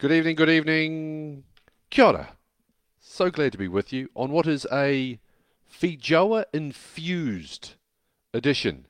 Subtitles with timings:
[0.00, 1.42] Good evening, good evening.
[1.90, 2.28] Kia ora.
[3.00, 5.18] So glad to be with you on what is a
[5.68, 7.74] Feijoa infused
[8.32, 8.86] edition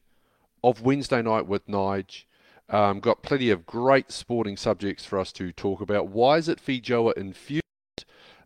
[0.63, 2.25] of Wednesday Night with Nige.
[2.69, 6.09] Um, got plenty of great sporting subjects for us to talk about.
[6.09, 7.63] Why is it Feijoa infused?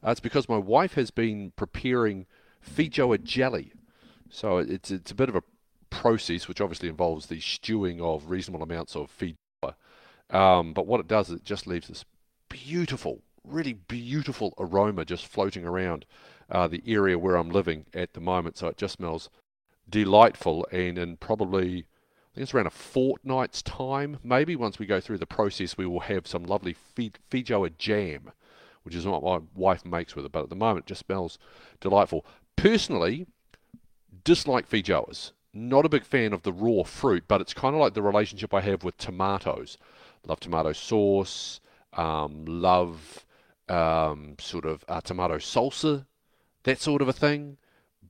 [0.00, 2.26] Uh, it's because my wife has been preparing
[2.64, 3.72] Feijoa jelly.
[4.30, 5.42] So it's, it's a bit of a
[5.90, 9.74] process which obviously involves the stewing of reasonable amounts of Feijoa.
[10.30, 12.04] Um, but what it does is it just leaves this
[12.52, 16.04] beautiful, really beautiful aroma just floating around
[16.50, 18.58] uh, the area where I'm living at the moment.
[18.58, 19.30] So it just smells
[19.88, 20.66] delightful.
[20.70, 25.18] And in probably, I think it's around a fortnight's time, maybe once we go through
[25.18, 28.32] the process, we will have some lovely Feijoa jam,
[28.82, 30.32] which is what my wife makes with it.
[30.32, 31.38] But at the moment, it just smells
[31.80, 32.26] delightful.
[32.56, 33.26] Personally,
[34.24, 35.32] dislike Feijoas.
[35.54, 38.54] Not a big fan of the raw fruit, but it's kind of like the relationship
[38.54, 39.76] I have with tomatoes.
[40.26, 41.60] Love tomato sauce,
[41.94, 43.24] um, love
[43.68, 46.06] um, sort of uh, tomato salsa,
[46.64, 47.58] that sort of a thing.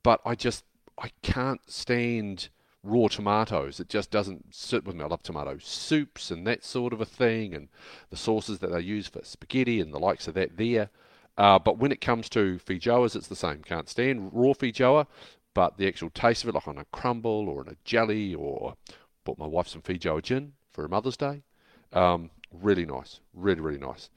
[0.01, 0.65] But I just
[0.97, 2.49] I can't stand
[2.83, 3.79] raw tomatoes.
[3.79, 5.03] It just doesn't sit with me.
[5.03, 7.69] I love tomato soups and that sort of a thing, and
[8.09, 10.89] the sauces that they use for spaghetti and the likes of that there.
[11.37, 13.63] Uh, but when it comes to feijoas, it's the same.
[13.63, 15.07] Can't stand raw feijoa,
[15.53, 18.75] but the actual taste of it, like on a crumble or in a jelly, or
[19.23, 21.43] bought my wife some feijoa gin for her Mother's Day.
[21.91, 22.29] Um,
[22.61, 23.19] Really nice.
[23.33, 24.09] Really, really nice.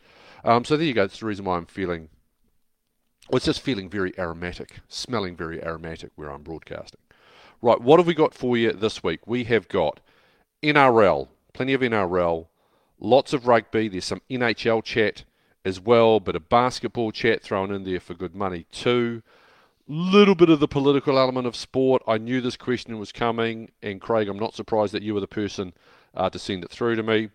[0.44, 1.02] Um, so there you go.
[1.02, 2.08] That's the reason why I'm feeling,
[3.28, 7.00] well, it's just feeling very aromatic, smelling very aromatic where I'm broadcasting.
[7.62, 9.26] Right, what have we got for you this week?
[9.26, 10.00] We have got
[10.62, 12.46] NRL, plenty of NRL,
[13.00, 13.88] lots of rugby.
[13.88, 15.24] There's some NHL chat
[15.64, 19.22] as well, bit of basketball chat thrown in there for good money too.
[19.88, 22.02] Little bit of the political element of sport.
[22.06, 25.26] I knew this question was coming, and Craig, I'm not surprised that you were the
[25.26, 25.72] person
[26.14, 27.30] uh, to send it through to me.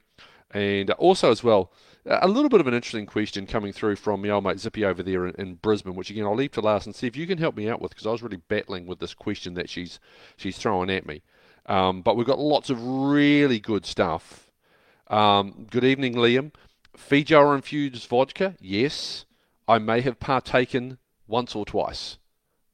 [0.54, 1.72] And also, as well,
[2.06, 5.04] a little bit of an interesting question coming through from my old mate Zippy over
[5.04, 7.38] there in, in Brisbane, which again I'll leave to last and see if you can
[7.38, 10.00] help me out with because I was really battling with this question that she's
[10.38, 11.22] she's throwing at me.
[11.68, 14.52] Um, but we've got lots of really good stuff.
[15.08, 16.54] Um, good evening, Liam.
[16.98, 18.56] Feijoa infused vodka?
[18.60, 19.26] Yes,
[19.68, 20.98] I may have partaken
[21.28, 22.18] once or twice,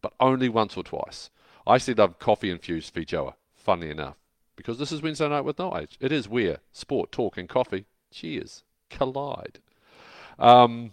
[0.01, 1.29] but only once or twice.
[1.67, 3.33] I actually love coffee infused Feijoa.
[3.55, 4.15] Funny enough
[4.57, 5.95] because this is Wednesday Night with Nige.
[6.01, 9.59] It is where sport, talk, and coffee, cheers, collide.
[10.37, 10.91] Um,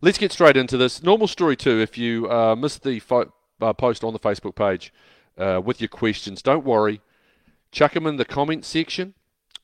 [0.00, 1.02] let's get straight into this.
[1.02, 1.80] Normal story, too.
[1.80, 4.92] If you uh, missed the fo- uh, post on the Facebook page
[5.36, 7.00] uh, with your questions, don't worry.
[7.72, 9.14] Chuck them in the comment section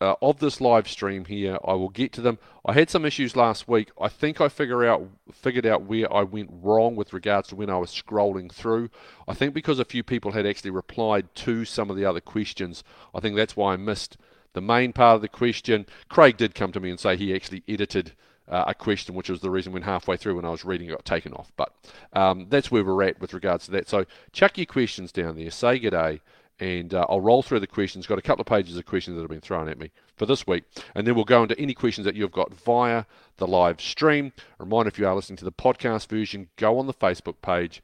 [0.05, 1.59] uh, of this live stream here.
[1.67, 2.39] I will get to them.
[2.65, 3.91] I had some issues last week.
[3.99, 7.71] I think I figure out figured out where I went wrong with regards to when
[7.71, 8.91] I was scrolling through.
[9.27, 12.85] I think because a few people had actually replied to some of the other questions.
[13.15, 14.19] I think that's why I missed
[14.53, 15.87] the main part of the question.
[16.09, 18.13] Craig did come to me and say he actually edited.
[18.47, 20.91] Uh, a question, which was the reason when halfway through when I was reading it
[20.91, 21.51] got taken off.
[21.57, 21.73] But
[22.13, 23.89] um, that's where we're at with regards to that.
[23.89, 25.51] So chuck your questions down there.
[25.51, 26.21] Say good day
[26.61, 28.07] and uh, I'll roll through the questions.
[28.07, 30.47] Got a couple of pages of questions that have been thrown at me for this
[30.47, 33.05] week, and then we'll go into any questions that you've got via
[33.37, 34.33] the live stream.
[34.59, 37.83] Reminder if you are listening to the podcast version, go on the Facebook page,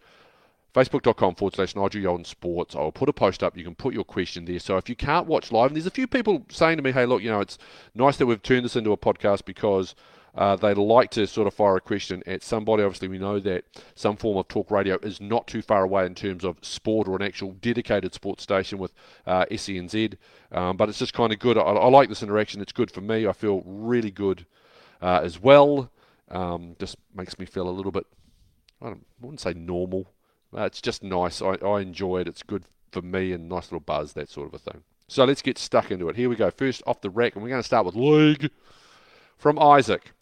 [0.75, 2.77] facebook.com forward slash Nigel Yalden Sports.
[2.77, 3.57] I'll put a post up.
[3.57, 4.61] You can put your question there.
[4.61, 7.07] So if you can't watch live, and there's a few people saying to me, hey,
[7.07, 7.59] look, you know, it's
[7.95, 9.95] nice that we've turned this into a podcast because
[10.35, 12.83] uh, they like to sort of fire a question at somebody.
[12.83, 13.65] Obviously, we know that
[13.95, 17.17] some form of talk radio is not too far away in terms of sport or
[17.17, 18.93] an actual dedicated sports station with
[19.27, 20.17] uh, SENZ.
[20.53, 21.59] Um, but it's just kind of good.
[21.59, 22.61] I, I, like this interaction.
[22.61, 23.27] It's good for me.
[23.27, 24.47] I feel really good
[25.03, 25.91] uh, as well.
[26.29, 28.07] Um, just makes me feel a little bit,
[28.81, 30.13] I, I wouldn't say normal.
[30.57, 31.43] Uh, it's just nice.
[31.43, 32.29] I, I enjoy it.
[32.29, 34.83] It's good for me and nice little buzz, that sort of a thing.
[35.09, 36.17] So let's get stuck into it.
[36.17, 36.51] Here we go.
[36.53, 38.51] First off the rack, and we're going to start with league
[39.37, 40.13] from Isaac.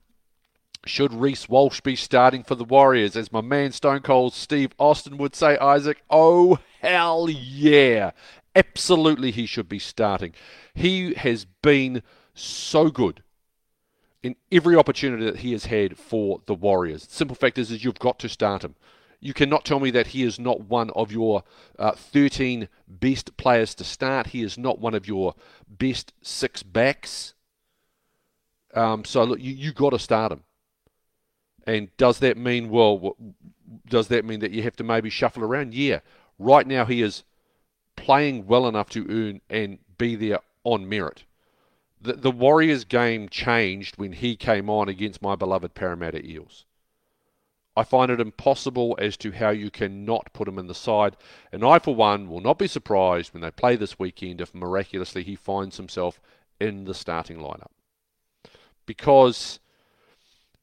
[0.87, 3.17] Should Reece Walsh be starting for the Warriors?
[3.17, 8.13] As my man Stone Cold Steve Austin would say, Isaac, oh, hell yeah.
[8.55, 10.35] Absolutely, he should be starting.
[10.75, 12.03] He has been
[12.35, 13.23] so good
[14.23, 17.07] in every opportunity that he has had for the Warriors.
[17.09, 18.75] Simple fact is, is you've got to start him.
[19.21, 21.43] You cannot tell me that he is not one of your
[21.79, 24.29] uh, 13 best players to start.
[24.29, 25.35] He is not one of your
[25.69, 27.35] best six backs.
[28.75, 30.45] Um, so look, you you got to start him.
[31.69, 33.15] And does that mean, well,
[33.87, 35.75] does that mean that you have to maybe shuffle around?
[35.75, 36.01] Yeah.
[36.39, 37.25] Right now, he is
[37.95, 41.25] playing well enough to earn and be there on merit.
[42.01, 46.65] The, the Warriors game changed when he came on against my beloved Parramatta Eels.
[47.77, 51.19] I find it impossible as to how you cannot put him in the side.
[51.53, 55.23] And I, for one, will not be surprised when they play this weekend if miraculously
[55.23, 56.19] he finds himself
[56.59, 57.73] in the starting lineup.
[58.87, 59.61] Because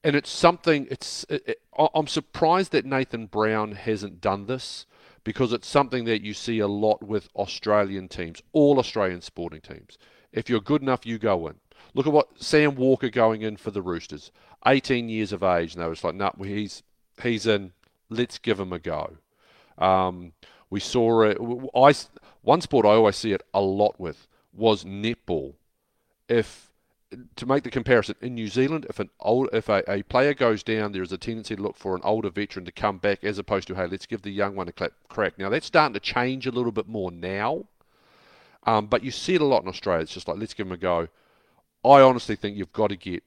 [0.05, 0.87] and it's something.
[0.91, 4.85] It's it, I'm surprised that Nathan Brown hasn't done this
[5.23, 9.97] because it's something that you see a lot with Australian teams, all Australian sporting teams.
[10.31, 11.55] If you're good enough, you go in.
[11.95, 14.31] Look at what Sam Walker going in for the Roosters,
[14.67, 16.83] 18 years of age, and they was like, no, nah, he's
[17.23, 17.73] he's in.
[18.07, 19.17] Let's give him a go.
[19.79, 20.33] Um,
[20.69, 21.39] we saw it.
[21.75, 21.93] I
[22.43, 25.55] one sport I always see it a lot with was netball.
[26.29, 26.71] If
[27.35, 30.63] to make the comparison in New Zealand, if an old if a, a player goes
[30.63, 33.37] down, there is a tendency to look for an older veteran to come back, as
[33.37, 35.37] opposed to hey, let's give the young one a clap, crack.
[35.37, 37.65] Now that's starting to change a little bit more now,
[38.63, 40.03] um, but you see it a lot in Australia.
[40.03, 41.07] It's just like let's give him a go.
[41.83, 43.23] I honestly think you've got to get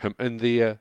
[0.00, 0.78] him in there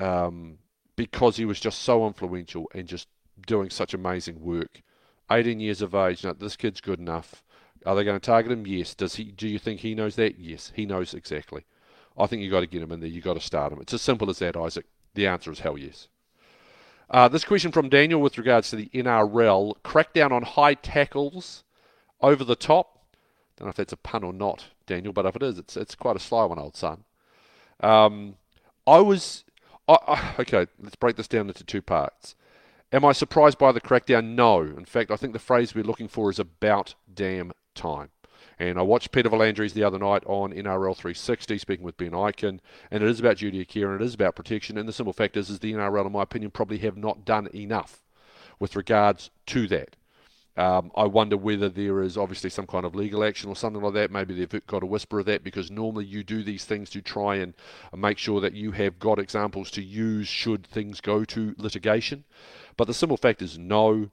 [0.00, 0.58] um,
[0.96, 3.08] because he was just so influential and just
[3.46, 4.82] doing such amazing work.
[5.30, 6.24] 18 years of age.
[6.24, 7.42] Now this kid's good enough.
[7.84, 8.66] Are they going to target him?
[8.66, 8.94] Yes.
[8.94, 9.24] Does he?
[9.24, 10.38] Do you think he knows that?
[10.38, 11.64] Yes, he knows exactly.
[12.18, 13.08] I think you've got to get him in there.
[13.08, 13.80] You've got to start him.
[13.80, 14.86] It's as simple as that, Isaac.
[15.14, 16.08] The answer is hell yes.
[17.10, 21.64] Uh, this question from Daniel with regards to the NRL crackdown on high tackles
[22.20, 23.00] over the top.
[23.56, 25.94] Don't know if that's a pun or not, Daniel, but if it is, it's it's
[25.94, 27.04] quite a sly one, old son.
[27.80, 28.36] Um,
[28.86, 29.44] I was
[29.88, 30.66] I, I, okay.
[30.80, 32.34] Let's break this down into two parts.
[32.92, 34.34] Am I surprised by the crackdown?
[34.34, 34.62] No.
[34.62, 38.10] In fact, I think the phrase we're looking for is about damn time.
[38.62, 42.60] And I watched Peter V'landys the other night on NRL 360 speaking with Ben Ikin,
[42.92, 44.78] and it is about duty of care and it is about protection.
[44.78, 47.48] And the simple fact is, is the NRL, in my opinion, probably have not done
[47.52, 48.04] enough
[48.60, 49.96] with regards to that.
[50.56, 53.94] Um, I wonder whether there is obviously some kind of legal action or something like
[53.94, 54.12] that.
[54.12, 57.36] Maybe they've got a whisper of that because normally you do these things to try
[57.36, 57.54] and
[57.96, 62.22] make sure that you have got examples to use should things go to litigation.
[62.76, 64.10] But the simple fact is, no,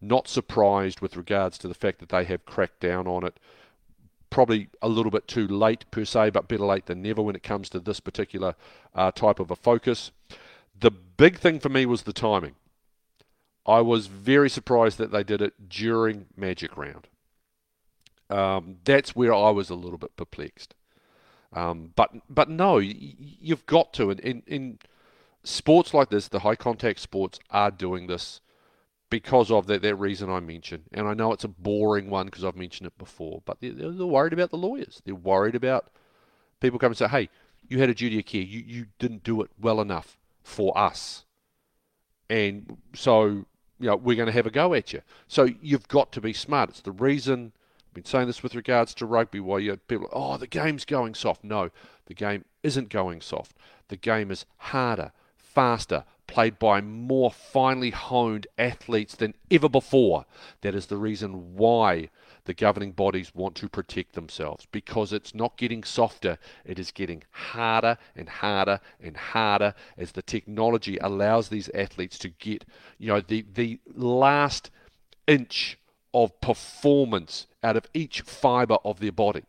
[0.00, 3.38] not surprised with regards to the fact that they have cracked down on it
[4.32, 7.42] probably a little bit too late per se, but better late than never when it
[7.42, 8.54] comes to this particular
[8.94, 10.10] uh, type of a focus.
[10.76, 12.54] The big thing for me was the timing.
[13.66, 17.06] I was very surprised that they did it during Magic Round.
[18.30, 20.74] Um, that's where I was a little bit perplexed.
[21.52, 24.10] Um, but but no, you've got to.
[24.10, 24.78] In, in
[25.44, 28.40] sports like this, the high contact sports are doing this
[29.12, 30.84] because of that, that reason I mentioned.
[30.90, 34.06] And I know it's a boring one because I've mentioned it before, but they're, they're
[34.06, 35.02] worried about the lawyers.
[35.04, 35.90] They're worried about
[36.60, 37.28] people come and say, hey,
[37.68, 38.40] you had a duty of care.
[38.40, 41.26] You, you didn't do it well enough for us.
[42.30, 43.26] And so,
[43.78, 45.02] you know, we're going to have a go at you.
[45.28, 46.70] So you've got to be smart.
[46.70, 47.52] It's the reason,
[47.88, 51.14] I've been saying this with regards to rugby, why you people, oh, the game's going
[51.14, 51.44] soft.
[51.44, 51.68] No,
[52.06, 53.58] the game isn't going soft.
[53.88, 55.12] The game is harder,
[55.54, 60.24] faster, played by more finely honed athletes than ever before.
[60.62, 62.08] That is the reason why
[62.44, 67.22] the governing bodies want to protect themselves because it's not getting softer, it is getting
[67.30, 72.64] harder and harder and harder as the technology allows these athletes to get,
[72.98, 74.70] you know, the, the last
[75.26, 75.78] inch
[76.12, 79.44] of performance out of each fiber of their body.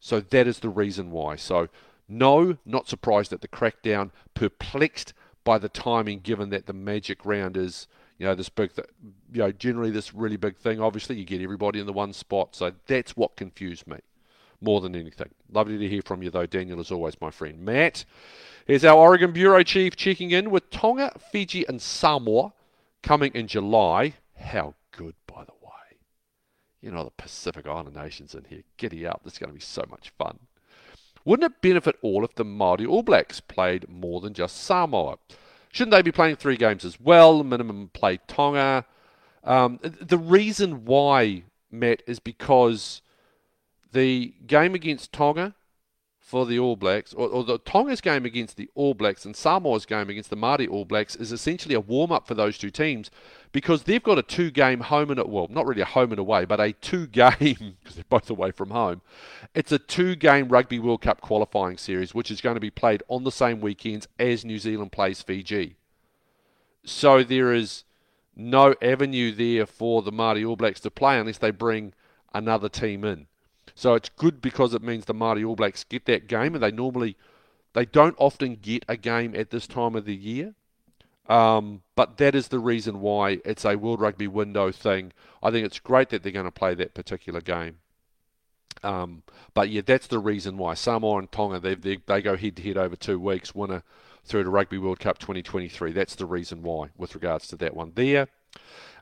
[0.00, 1.36] So that is the reason why.
[1.36, 1.68] So,
[2.08, 5.12] no, not surprised at the crackdown, perplexed
[5.44, 7.86] by the timing, given that the magic round is,
[8.18, 8.88] you know, this big, th-
[9.32, 10.80] you know, generally this really big thing.
[10.80, 13.98] Obviously, you get everybody in the one spot, so that's what confused me
[14.60, 15.30] more than anything.
[15.50, 17.60] Lovely to hear from you, though, Daniel, as always, my friend.
[17.60, 18.04] Matt,
[18.66, 22.52] here's our Oregon Bureau Chief checking in with Tonga, Fiji, and Samoa
[23.02, 24.14] coming in July.
[24.36, 25.98] How good, by the way.
[26.80, 28.62] You know, the Pacific Island nations in here.
[28.76, 29.22] Giddy up.
[29.24, 30.38] This is going to be so much fun.
[31.28, 35.18] Wouldn't it benefit all if the Māori All Blacks played more than just Samoa?
[35.70, 37.44] Shouldn't they be playing three games as well?
[37.44, 38.86] Minimum play Tonga.
[39.44, 43.02] Um, the reason why, Matt, is because
[43.92, 45.54] the game against Tonga
[46.28, 49.86] for the All Blacks, or, or, the Tonga's game against the All Blacks and Samoa's
[49.86, 53.10] game against the Māori All Blacks is essentially a warm up for those two teams
[53.50, 56.44] because they've got a two game home and well, not really a home and away,
[56.44, 59.00] but a two game because they're both away from home.
[59.54, 63.02] It's a two game Rugby World Cup qualifying series which is going to be played
[63.08, 65.76] on the same weekends as New Zealand plays Fiji.
[66.84, 67.84] So there is
[68.36, 71.94] no avenue there for the Māori All Blacks to play unless they bring
[72.34, 73.27] another team in.
[73.78, 76.72] So it's good because it means the Māori All Blacks get that game, and they
[76.72, 77.16] normally
[77.74, 80.54] they don't often get a game at this time of the year.
[81.28, 85.12] Um, but that is the reason why it's a World Rugby window thing.
[85.44, 87.76] I think it's great that they're going to play that particular game.
[88.82, 89.22] Um,
[89.54, 92.62] but yeah, that's the reason why Samoa and Tonga they, they, they go head to
[92.64, 93.84] head over two weeks, winner
[94.24, 95.92] through to Rugby World Cup 2023.
[95.92, 98.26] That's the reason why with regards to that one there.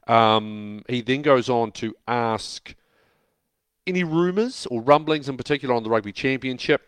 [0.07, 2.75] Um, he then goes on to ask
[3.87, 6.83] any rumours or rumblings in particular on the Rugby Championship?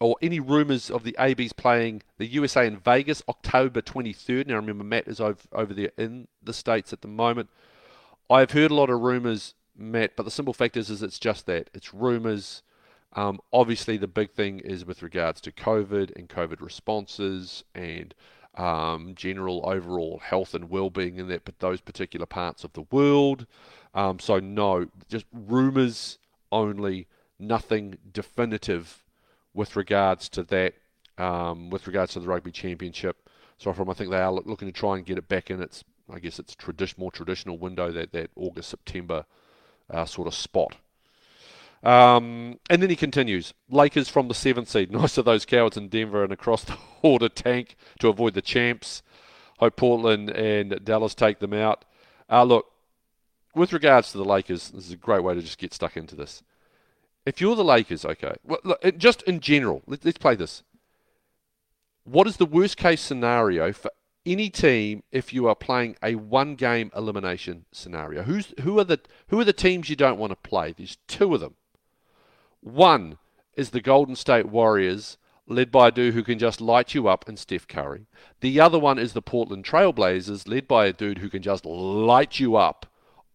[0.00, 4.46] or any rumours of the ABs playing the USA in Vegas October 23rd.
[4.46, 7.48] Now, remember, Matt is over, over there in the States at the moment.
[8.28, 11.46] I've heard a lot of rumours, Matt, but the simple fact is, is it's just
[11.46, 11.70] that.
[11.72, 12.62] It's rumours.
[13.14, 18.14] Um, obviously, the big thing is with regards to COVID and COVID responses and
[18.56, 23.46] um, general overall health and well-being in that, but those particular parts of the world.
[23.94, 26.18] Um, so no, just rumours
[26.52, 27.06] only,
[27.38, 29.04] nothing definitive
[29.54, 30.74] with regards to that,
[31.18, 33.28] um, with regards to the rugby championship.
[33.58, 35.82] So from I think they are looking to try and get it back in its,
[36.12, 36.56] I guess it's
[36.98, 39.24] more traditional window that that August September
[39.90, 40.76] uh, sort of spot.
[41.82, 43.54] Um, and then he continues.
[43.70, 44.90] Lakers from the seventh seed.
[44.96, 49.02] Nice of those cowards in Denver and across the water tank to avoid the champs.
[49.58, 51.84] Hope Portland and Dallas take them out.
[52.30, 52.66] Uh, look,
[53.56, 56.14] with regards to the Lakers, this is a great way to just get stuck into
[56.14, 56.42] this.
[57.24, 60.62] If you're the Lakers, okay, well, look, just in general, let, us play this.
[62.04, 63.90] What is the worst case scenario for
[64.24, 68.22] any team if you are playing a one game elimination scenario?
[68.22, 70.72] Who's who are the who are the teams you don't want to play?
[70.76, 71.54] There's two of them.
[72.60, 73.18] One
[73.54, 75.16] is the Golden State Warriors,
[75.48, 78.06] led by a dude who can just light you up and Steph Curry.
[78.40, 82.38] The other one is the Portland Trailblazers, led by a dude who can just light
[82.38, 82.86] you up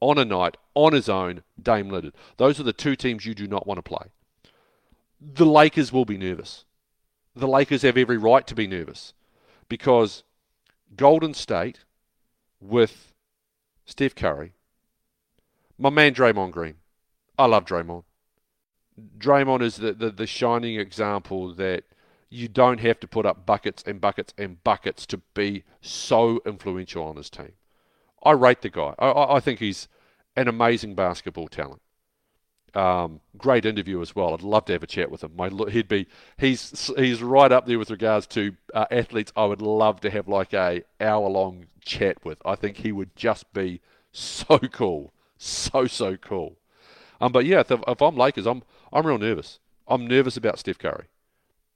[0.01, 2.13] on a night on his own, Dame Lillard.
[2.37, 4.07] Those are the two teams you do not want to play.
[5.21, 6.65] The Lakers will be nervous.
[7.35, 9.13] The Lakers have every right to be nervous
[9.69, 10.23] because
[10.97, 11.85] Golden State
[12.59, 13.13] with
[13.85, 14.53] Steph Curry,
[15.77, 16.75] my man Draymond Green.
[17.37, 18.03] I love Draymond.
[19.17, 21.85] Draymond is the, the, the shining example that
[22.29, 27.03] you don't have to put up buckets and buckets and buckets to be so influential
[27.03, 27.53] on his team.
[28.23, 28.93] I rate the guy.
[28.99, 29.87] I, I think he's
[30.35, 31.81] an amazing basketball talent.
[32.73, 34.33] Um, great interview as well.
[34.33, 35.31] I'd love to have a chat with him.
[35.35, 39.33] My, he'd be he's he's right up there with regards to uh, athletes.
[39.35, 42.41] I would love to have like a hour long chat with.
[42.45, 43.81] I think he would just be
[44.13, 46.57] so cool, so so cool.
[47.19, 48.63] Um, but yeah, if, if I'm Lakers, I'm
[48.93, 49.59] I'm real nervous.
[49.85, 51.07] I'm nervous about Steph Curry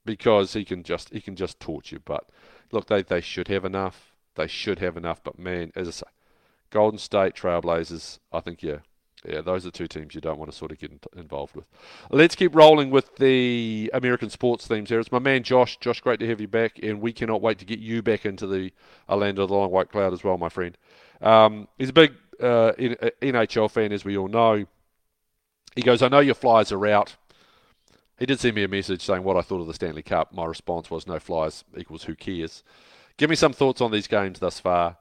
[0.06, 2.00] because he can just he can just you.
[2.02, 2.24] But
[2.72, 4.12] look, they they should have enough.
[4.34, 5.22] They should have enough.
[5.22, 6.06] But man, as I say,
[6.70, 8.78] Golden State Trailblazers, I think, yeah,
[9.24, 11.64] yeah, those are two teams you don't want to sort of get involved with.
[12.10, 15.00] Let's keep rolling with the American sports themes here.
[15.00, 15.78] It's my man Josh.
[15.78, 18.46] Josh, great to have you back, and we cannot wait to get you back into
[18.46, 18.72] the
[19.08, 20.76] uh, land of the long white cloud as well, my friend.
[21.20, 24.64] Um, he's a big uh, NHL uh, fan, as we all know.
[25.74, 27.16] He goes, I know your Flyers are out.
[28.18, 30.32] He did send me a message saying what I thought of the Stanley Cup.
[30.32, 32.62] My response was, no Flyers equals who cares.
[33.18, 34.96] Give me some thoughts on these games thus far.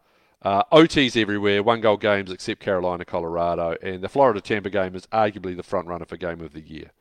[0.46, 5.08] Uh, OTs everywhere, one goal games except Carolina, Colorado, and the Florida Tampa game is
[5.08, 6.92] arguably the front runner for game of the year.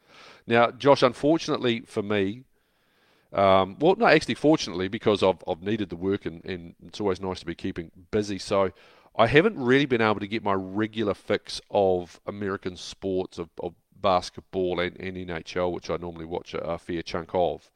[0.46, 2.44] Now, Josh, unfortunately for me,
[3.34, 7.20] um, well, no, actually, fortunately, because I've, I've needed the work and, and it's always
[7.20, 8.38] nice to be keeping busy.
[8.38, 8.72] So
[9.14, 13.74] I haven't really been able to get my regular fix of American sports, of, of
[14.00, 17.70] basketball and, and, NHL, which I normally watch a, a fair chunk of.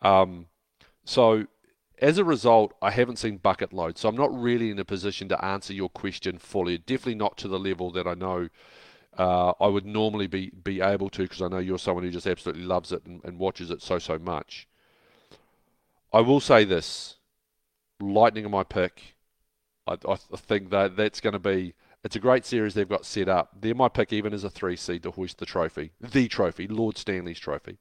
[0.00, 0.46] Um,
[1.04, 1.48] so
[2.00, 5.28] as a result, I haven't seen bucket load, so I'm not really in a position
[5.28, 6.78] to answer your question fully.
[6.78, 8.48] Definitely not to the level that I know
[9.16, 12.26] uh, I would normally be, be able to, because I know you're someone who just
[12.26, 14.68] absolutely loves it and, and watches it so, so much.
[16.12, 17.16] I will say this
[18.00, 19.16] Lightning are my pick.
[19.86, 21.74] I, I think that that's going to be.
[22.04, 23.50] It's a great series they've got set up.
[23.60, 26.96] They're my pick, even as a three seed to hoist the trophy, the trophy, Lord
[26.96, 27.78] Stanley's trophy.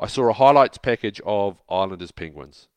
[0.00, 2.68] I saw a highlights package of Islanders Penguins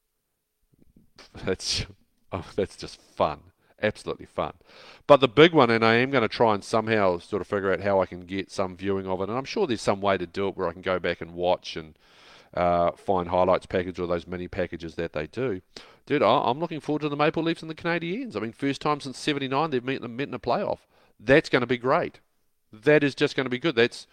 [1.46, 1.86] that's
[2.32, 3.39] oh, that's just fun,
[3.82, 4.53] absolutely fun.
[5.08, 7.72] But the big one, and I am going to try and somehow sort of figure
[7.72, 10.18] out how I can get some viewing of it, and I'm sure there's some way
[10.18, 11.96] to do it where I can go back and watch and
[12.53, 15.62] uh, find highlights package or those mini packages that they do.
[16.06, 18.36] Dude, I'm looking forward to the Maple Leafs and the Canadiens.
[18.36, 20.80] I mean, first time since '79 they've met, met in a playoff.
[21.20, 22.20] That's going to be great.
[22.72, 23.75] That is just going to be good.
[23.75, 24.08] That's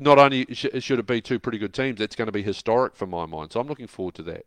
[0.00, 3.06] not only should it be two pretty good teams, that's going to be historic for
[3.06, 3.52] my mind.
[3.52, 4.46] So I'm looking forward to that.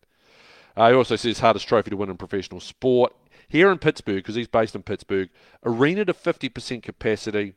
[0.80, 3.14] Uh, he also says hardest trophy to win in professional sport.
[3.50, 5.30] Here in Pittsburgh, because he's based in Pittsburgh,
[5.66, 7.56] arena to 50% capacity,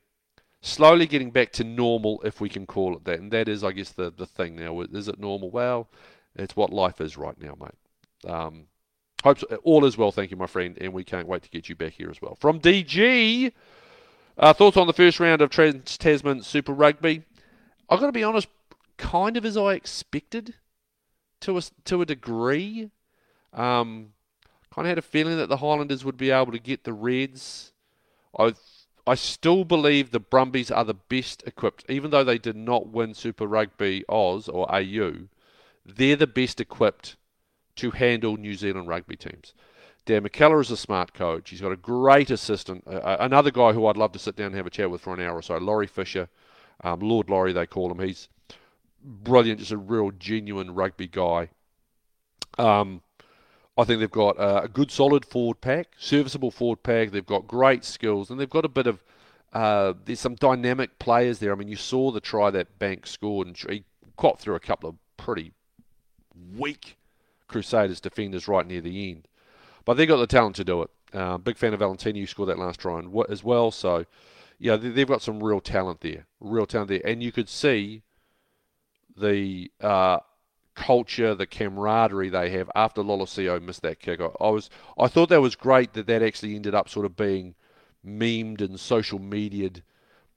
[0.60, 3.20] slowly getting back to normal, if we can call it that.
[3.20, 4.80] And that is, I guess, the, the thing now.
[4.80, 5.50] Is it normal?
[5.50, 5.88] Well,
[6.34, 8.28] it's what life is right now, mate.
[8.28, 8.64] Um,
[9.22, 9.46] hope so.
[9.62, 11.92] all is well, thank you, my friend, and we can't wait to get you back
[11.92, 12.34] here as well.
[12.40, 13.52] From DG,
[14.36, 17.22] uh, thoughts on the first round of Trans Tasman Super Rugby?
[17.88, 18.48] I've got to be honest,
[18.96, 20.54] kind of as I expected
[21.42, 22.90] to a, to a degree.
[23.52, 24.12] Um,
[24.74, 27.72] kind of had a feeling that the Highlanders would be able to get the Reds.
[28.38, 28.54] I
[29.06, 33.14] I still believe the Brumbies are the best equipped, even though they did not win
[33.14, 35.28] Super Rugby Oz or AU.
[35.84, 37.16] they're the best equipped
[37.74, 39.54] to handle New Zealand rugby teams.
[40.04, 41.50] Dan McKellar is a smart coach.
[41.50, 44.56] He's got a great assistant, uh, another guy who I'd love to sit down and
[44.56, 46.28] have a chat with for an hour or so, Laurie Fisher,
[46.84, 47.98] um, Lord Laurie they call him.
[47.98, 48.28] He's
[49.02, 51.48] brilliant, just a real genuine rugby guy.
[52.58, 53.02] Um,
[53.76, 57.10] I think they've got a good solid forward pack, serviceable forward pack.
[57.10, 59.02] They've got great skills, and they've got a bit of
[59.52, 61.52] uh, there's some dynamic players there.
[61.52, 63.84] I mean, you saw the try that Banks scored, and he
[64.16, 65.52] caught through a couple of pretty
[66.56, 66.96] weak
[67.48, 69.28] Crusaders defenders right near the end.
[69.84, 70.90] But they've got the talent to do it.
[71.12, 73.70] Uh, big fan of Valetini, who scored that last try and, as well.
[73.70, 74.06] So,
[74.58, 78.02] yeah, they've got some real talent there, real talent there, and you could see
[79.16, 80.18] the uh,
[80.74, 84.20] culture, the camaraderie they have after Lolesio missed that kick.
[84.20, 87.16] I, I, was, I thought that was great that that actually ended up sort of
[87.16, 87.54] being
[88.06, 89.82] memed and social mediaed.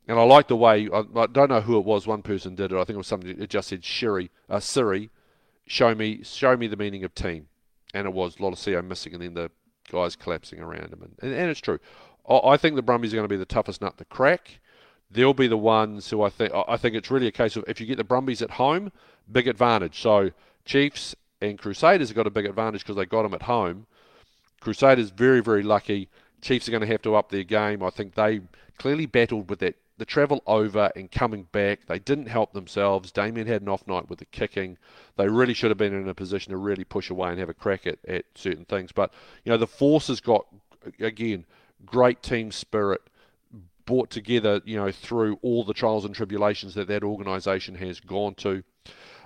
[0.08, 2.06] And I like the way I, I, don't know who it was.
[2.06, 2.76] One person did it.
[2.76, 3.34] I think it was somebody.
[3.34, 5.10] It just said Siri, uh, Siri,
[5.66, 7.48] show me, show me the meaning of team,
[7.94, 9.50] and it was Lolesio missing, and then the
[9.92, 11.02] guys collapsing around him.
[11.02, 11.80] And, and, and it's true.
[12.30, 14.60] I, I think the Brumbies are going to be the toughest nut to crack.
[15.12, 16.52] They'll be the ones who I think.
[16.68, 18.92] I think it's really a case of if you get the Brumbies at home,
[19.32, 20.02] big advantage.
[20.02, 20.32] So
[20.66, 23.86] Chiefs and Crusaders have got a big advantage because they got them at home.
[24.60, 26.10] Crusaders very very lucky.
[26.42, 27.82] Chiefs are going to have to up their game.
[27.82, 28.42] I think they
[28.78, 31.86] clearly battled with that the travel over and coming back.
[31.88, 33.12] They didn't help themselves.
[33.12, 34.78] Damian had an off night with the kicking.
[35.16, 37.54] They really should have been in a position to really push away and have a
[37.54, 38.92] crack at, at certain things.
[38.92, 40.46] But you know the force has got
[41.00, 41.46] again
[41.86, 43.02] great team spirit
[43.86, 48.36] brought together, you know, through all the trials and tribulations that that organisation has gone
[48.36, 48.64] to.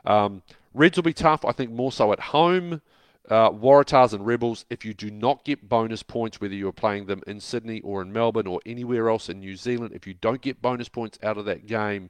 [0.06, 2.82] Um, Reds will be tough, I think, more so at home.
[3.30, 7.22] Uh, Waratahs and Rebels, if you do not get bonus points, whether you're playing them
[7.28, 10.62] in Sydney or in Melbourne or anywhere else in New Zealand, if you don't get
[10.62, 12.10] bonus points out of that game,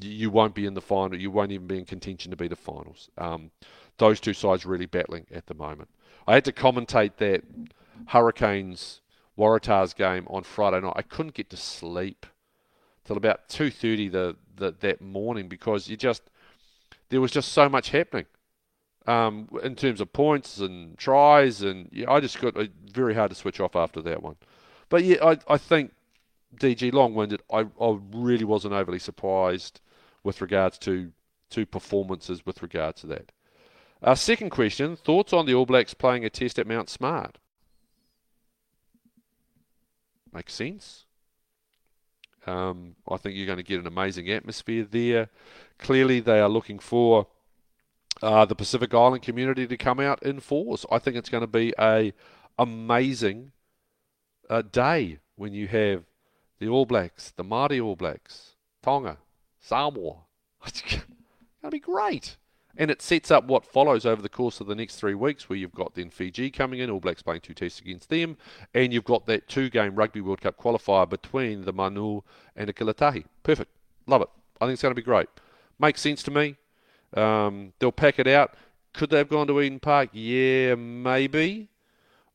[0.00, 1.18] you won't be in the final.
[1.18, 3.10] You won't even be in contention to be the finals.
[3.18, 3.50] Um,
[3.98, 5.90] those two sides really battling at the moment.
[6.26, 7.42] I had to commentate that
[8.06, 9.02] Hurricanes
[9.38, 10.94] Waratahs game on Friday night.
[10.96, 12.26] I couldn't get to sleep
[13.04, 16.22] till about two thirty the, the that morning because you just
[17.08, 18.26] there was just so much happening
[19.06, 23.30] um, in terms of points and tries, and yeah, I just got uh, very hard
[23.30, 24.36] to switch off after that one.
[24.88, 25.92] But yeah, I, I think
[26.56, 27.42] DG long-winded.
[27.52, 29.80] I, I really wasn't overly surprised
[30.22, 31.12] with regards to
[31.50, 33.32] to performances with regards to that.
[34.02, 37.38] Our second question: Thoughts on the All Blacks playing a test at Mount Smart?
[40.34, 41.04] Makes sense.
[42.46, 45.28] Um, I think you're going to get an amazing atmosphere there.
[45.78, 47.28] Clearly, they are looking for
[48.20, 50.84] uh, the Pacific Island community to come out in force.
[50.90, 52.12] I think it's going to be a
[52.58, 53.52] amazing
[54.50, 56.04] uh, day when you have
[56.58, 59.18] the All Blacks, the Māori All Blacks, Tonga,
[59.60, 60.16] Samoa.
[60.66, 61.02] It's going
[61.62, 62.36] to be great.
[62.76, 65.56] And it sets up what follows over the course of the next three weeks, where
[65.56, 68.36] you've got then Fiji coming in, All Blacks playing two tests against them,
[68.74, 72.22] and you've got that two-game Rugby World Cup qualifier between the Manu
[72.56, 73.24] and the 'Ikale Tahi.
[73.42, 73.70] Perfect.
[74.06, 74.28] Love it.
[74.60, 75.28] I think it's going to be great.
[75.78, 76.56] Makes sense to me.
[77.16, 78.54] Um, they'll pack it out.
[78.92, 80.10] Could they have gone to Eden Park?
[80.12, 81.68] Yeah, maybe.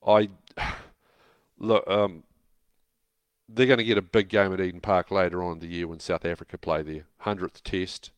[0.06, 0.30] I
[1.58, 1.88] look.
[1.88, 2.23] Um,
[3.52, 5.88] they're going to get a big game at Eden Park later on in the year
[5.88, 8.12] when South Africa play their hundredth test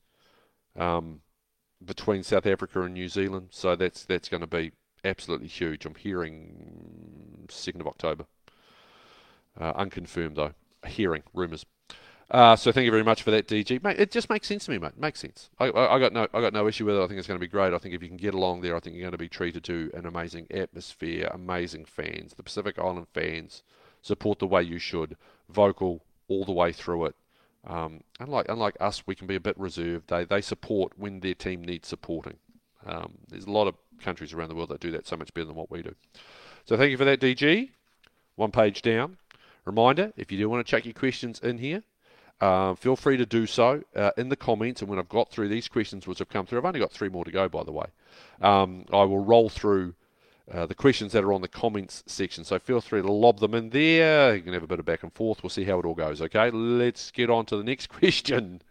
[0.75, 1.21] um,
[1.83, 3.49] between South Africa and New Zealand.
[3.51, 4.71] So that's that's going to be
[5.03, 5.85] absolutely huge.
[5.85, 8.25] I'm hearing second of October.
[9.59, 10.53] Uh, unconfirmed though.
[10.85, 11.65] Hearing rumours.
[12.31, 13.83] Uh, so thank you very much for that, DG.
[13.83, 14.97] Mate, it just makes sense to me, mate.
[14.97, 15.49] Makes sense.
[15.59, 17.03] I, I, I, got no, I got no issue with it.
[17.03, 17.73] I think it's going to be great.
[17.73, 19.65] I think if you can get along there, I think you're going to be treated
[19.65, 22.33] to an amazing atmosphere, amazing fans.
[22.33, 23.63] The Pacific Island fans
[24.01, 25.17] support the way you should,
[25.49, 27.15] vocal all the way through it.
[27.65, 30.09] Um, unlike unlike us, we can be a bit reserved.
[30.09, 32.37] They they support when their team needs supporting.
[32.85, 35.45] Um, there's a lot of countries around the world that do that so much better
[35.45, 35.93] than what we do.
[36.65, 37.69] So thank you for that, DG.
[38.35, 39.17] One page down.
[39.65, 41.83] Reminder: if you do want to chuck your questions in here,
[42.39, 44.81] uh, feel free to do so uh, in the comments.
[44.81, 47.09] And when I've got through these questions, which have come through, I've only got three
[47.09, 47.85] more to go, by the way.
[48.41, 49.93] Um, I will roll through
[50.53, 52.43] uh, the questions that are on the comments section.
[52.43, 54.35] So feel free to lob them in there.
[54.35, 55.41] You can have a bit of back and forth.
[55.43, 56.21] We'll see how it all goes.
[56.21, 58.61] Okay, let's get on to the next question.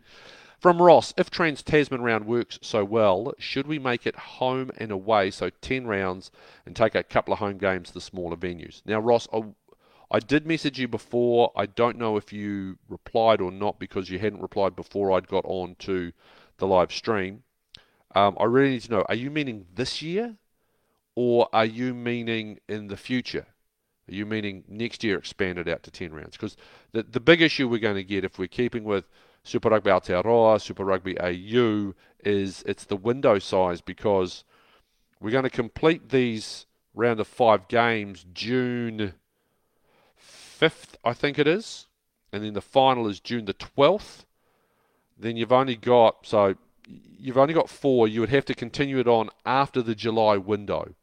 [0.58, 4.90] From Ross, if Trans Tasman round works so well, should we make it home and
[4.90, 6.30] away, so 10 rounds,
[6.66, 8.82] and take a couple of home games to the smaller venues?
[8.84, 9.26] Now, Ross,
[10.10, 11.50] I did message you before.
[11.56, 15.46] I don't know if you replied or not because you hadn't replied before I'd got
[15.46, 16.12] on to
[16.58, 17.44] the live stream.
[18.14, 20.36] Um, I really need to know are you meaning this year
[21.14, 23.46] or are you meaning in the future?
[24.08, 26.32] Are you meaning next year expanded out to 10 rounds?
[26.32, 26.56] Because
[26.92, 29.04] the, the big issue we're going to get if we're keeping with
[29.42, 31.94] Super Rugby Aotearoa, Super Rugby AU
[32.24, 34.44] is it's the window size because
[35.20, 39.14] we're going to complete these round of five games June
[40.60, 41.86] 5th, I think it is,
[42.32, 44.24] and then the final is June the 12th.
[45.18, 48.08] Then you've only got so you've only got four.
[48.08, 50.94] You would have to continue it on after the July window,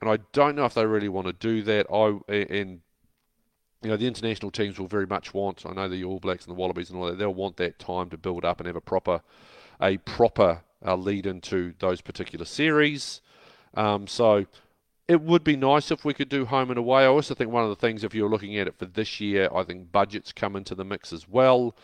[0.00, 1.86] and I don't know if they really want to do that.
[1.90, 2.80] I and
[3.82, 5.64] you know the international teams will very much want.
[5.66, 7.18] I know the All Blacks and the Wallabies and all that.
[7.18, 9.22] They'll want that time to build up and have a proper
[9.80, 13.20] a proper uh, lead into those particular series.
[13.74, 14.46] Um, so
[15.08, 17.02] it would be nice if we could do home and away.
[17.02, 19.48] I also think one of the things, if you're looking at it for this year,
[19.54, 21.76] I think budgets come into the mix as well.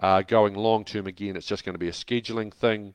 [0.00, 2.94] Uh, going long term, again, it's just going to be a scheduling thing.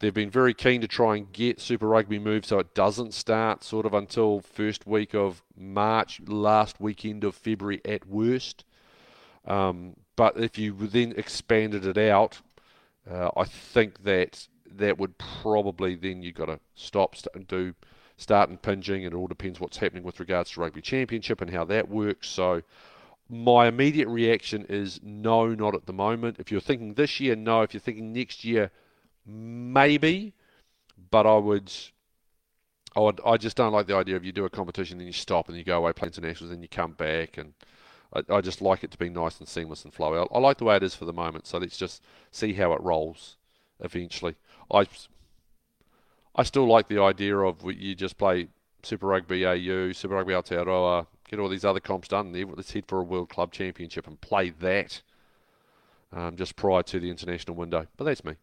[0.00, 3.62] They've been very keen to try and get Super Rugby moved so it doesn't start
[3.62, 8.64] sort of until first week of March, last weekend of February at worst.
[9.46, 12.40] Um, but if you then expanded it out,
[13.10, 17.74] uh, I think that that would probably then you've got to stop and do
[18.16, 21.64] start impinging, and it all depends what's happening with regards to rugby championship and how
[21.64, 22.28] that works.
[22.28, 22.62] So
[23.28, 26.36] my immediate reaction is no, not at the moment.
[26.38, 27.62] If you're thinking this year, no.
[27.62, 28.70] If you're thinking next year,
[29.30, 30.34] maybe.
[31.10, 31.72] But I would,
[32.96, 35.12] I would, I just don't like the idea of you do a competition then you
[35.12, 37.54] stop and you go away play internationals then you come back and.
[38.12, 40.20] I, I just like it to be nice and seamless and flowy.
[40.20, 42.72] I, I like the way it is for the moment, so let's just see how
[42.72, 43.36] it rolls
[43.78, 44.34] eventually.
[44.68, 44.88] I
[46.34, 48.48] I still like the idea of you just play
[48.82, 52.32] Super Rugby AU, Super Rugby Aotearoa, get all these other comps done.
[52.32, 55.02] Let's head for a World Club Championship and play that
[56.12, 57.86] um, just prior to the international window.
[57.96, 58.34] But that's me.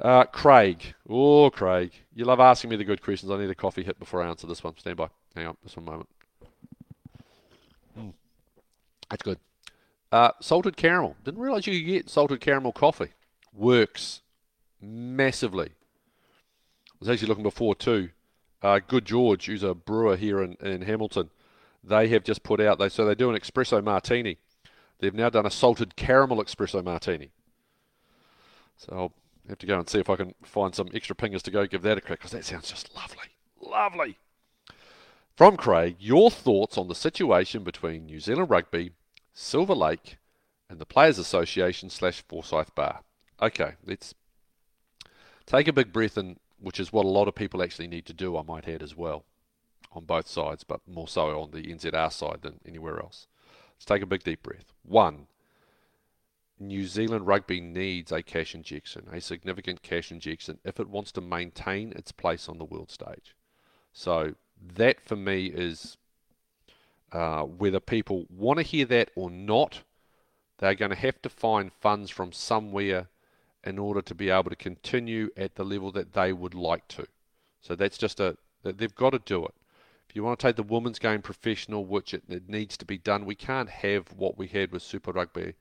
[0.00, 0.94] Uh, Craig.
[1.08, 1.92] Oh, Craig.
[2.14, 3.30] You love asking me the good questions.
[3.30, 4.76] I need a coffee hit before I answer this one.
[4.78, 5.08] Stand by.
[5.36, 6.08] Hang on, just one moment.
[7.98, 8.12] Mm.
[9.10, 9.38] That's good.
[10.10, 11.16] Uh, salted caramel.
[11.24, 13.12] Didn't realize you could get salted caramel coffee.
[13.52, 14.22] Works
[14.80, 15.72] massively
[17.00, 18.10] I was actually looking before too.
[18.62, 21.30] Uh, Good George, who's a brewer here in, in Hamilton,
[21.82, 22.78] they have just put out.
[22.78, 24.36] They so they do an espresso martini.
[24.98, 27.30] They've now done a salted caramel espresso martini.
[28.76, 29.12] So I'll
[29.50, 31.82] have to go and see if I can find some extra pingers to go give
[31.82, 33.28] that a crack because that sounds just lovely,
[33.60, 34.16] lovely.
[35.36, 38.92] From Craig, your thoughts on the situation between New Zealand Rugby,
[39.32, 40.18] Silver Lake,
[40.68, 43.00] and the Players Association slash Forsyth Barr.
[43.40, 44.14] Okay, let's
[45.46, 48.12] take a big breath and which is what a lot of people actually need to
[48.12, 49.24] do, I might add as well,
[49.92, 53.26] on both sides, but more so on the NZR side than anywhere else.
[53.76, 54.74] Let's take a big deep breath.
[54.82, 55.26] One,
[56.60, 61.20] New Zealand rugby needs a cash injection, a significant cash injection, if it wants to
[61.20, 63.34] maintain its place on the world stage.
[63.92, 64.34] So
[64.76, 65.96] that for me is
[67.12, 69.82] uh, whether people want to hear that or not,
[70.58, 73.08] they're going to have to find funds from somewhere
[73.64, 77.06] in order to be able to continue at the level that they would like to.
[77.62, 79.54] So that's just a they've got to do it.
[80.08, 82.98] If you want to take the women's game professional, which it, it needs to be
[82.98, 85.54] done, we can't have what we had with Super Rugby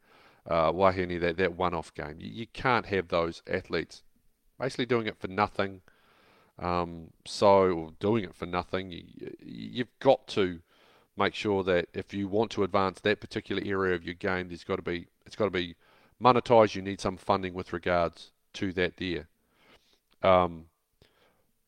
[0.48, 2.16] uh, Wahine, that, that one-off game.
[2.20, 4.04] You, you can't have those athletes
[4.60, 5.82] basically doing it for nothing.
[6.60, 9.04] Um, so doing it for nothing, you,
[9.42, 10.60] you've got to
[11.18, 14.64] make sure that if you want to advance that particular area of your game, there's
[14.64, 15.76] got to be it's got to be
[16.22, 16.76] monetized.
[16.76, 19.28] you need some funding with regards to that there.
[20.22, 20.66] Um,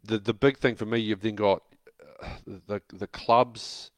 [0.04, 1.64] the the big thing for me, you've then got
[2.22, 2.28] uh,
[2.68, 3.92] the the clubs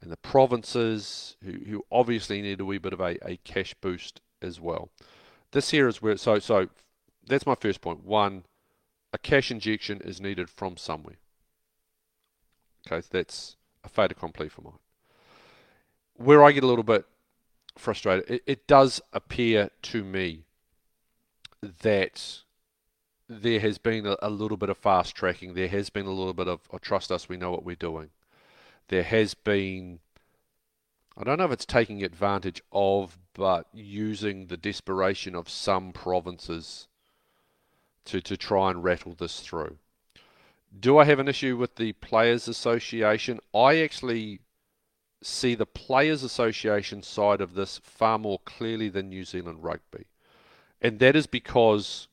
[0.00, 4.20] and the provinces who, who obviously need a wee bit of a, a cash boost
[4.40, 4.90] as well.
[5.52, 6.68] This here is where so so
[7.26, 8.04] that's my first point.
[8.04, 8.44] One,
[9.12, 11.16] a cash injection is needed from somewhere.
[12.86, 14.78] Okay, so that's a fait accompli for mine.
[16.14, 17.04] Where I get a little bit
[17.78, 18.28] frustrated.
[18.30, 20.44] It, it does appear to me
[21.82, 22.40] that
[23.28, 25.54] there has been a, a, little bit of fast tracking.
[25.54, 28.10] There has been a little bit of oh, trust us, we know what we're doing.
[28.88, 30.00] There has been,
[31.16, 36.88] I don't know if it's taking advantage of, but using the desperation of some provinces
[38.06, 39.76] to, to try and rattle this through.
[40.78, 43.38] Do I have an issue with the Players Association?
[43.54, 44.40] I actually
[45.22, 50.06] see the Players Association side of this far more clearly than New Zealand Rugby.
[50.80, 52.08] And that is because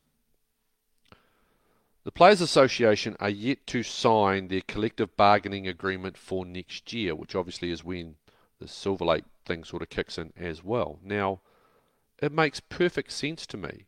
[2.05, 7.35] the Players Association are yet to sign their collective bargaining agreement for next year, which
[7.35, 8.15] obviously is when
[8.59, 10.99] the Silver Lake thing sort of kicks in as well.
[11.03, 11.41] Now,
[12.21, 13.85] it makes perfect sense to me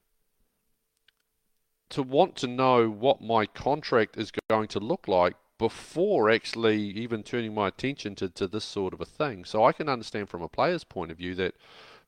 [1.89, 7.21] to want to know what my contract is going to look like before actually even
[7.21, 9.45] turning my attention to, to this sort of a thing.
[9.45, 11.53] So I can understand from a player's point of view that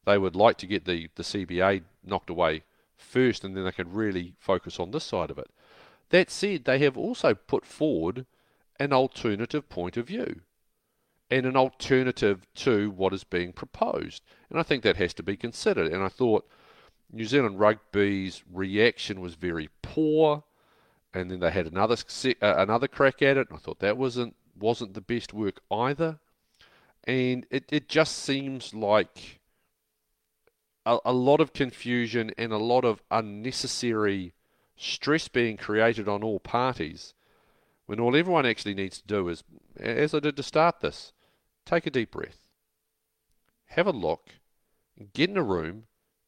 [0.05, 2.63] they would like to get the, the CBA knocked away
[2.97, 5.49] first and then they could really focus on this side of it.
[6.09, 8.25] That said, they have also put forward
[8.79, 10.41] an alternative point of view
[11.29, 14.23] and an alternative to what is being proposed.
[14.49, 15.91] And I think that has to be considered.
[15.91, 16.49] And I thought
[17.11, 20.43] New Zealand Rugby's reaction was very poor,
[21.13, 23.49] and then they had another uh, another crack at it.
[23.49, 26.19] And I thought that wasn't wasn't the best work either.
[27.05, 29.39] And it, it just seems like
[30.85, 34.33] a, a lot of confusion and a lot of unnecessary
[34.79, 37.13] stress being created on all parties
[37.85, 39.43] when all everyone actually needs to do is,
[39.77, 41.11] as I did to start this,
[41.65, 42.47] take a deep breath,
[43.67, 44.29] have a look,
[45.13, 45.83] get in a room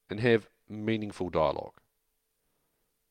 [0.10, 1.74] and have meaningful dialogue.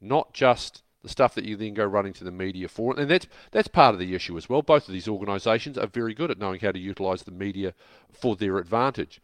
[0.01, 2.99] Not just the stuff that you then go running to the media for.
[2.99, 4.63] And that's that's part of the issue as well.
[4.63, 7.73] Both of these organisations are very good at knowing how to utilise the media
[8.13, 9.21] for their advantage.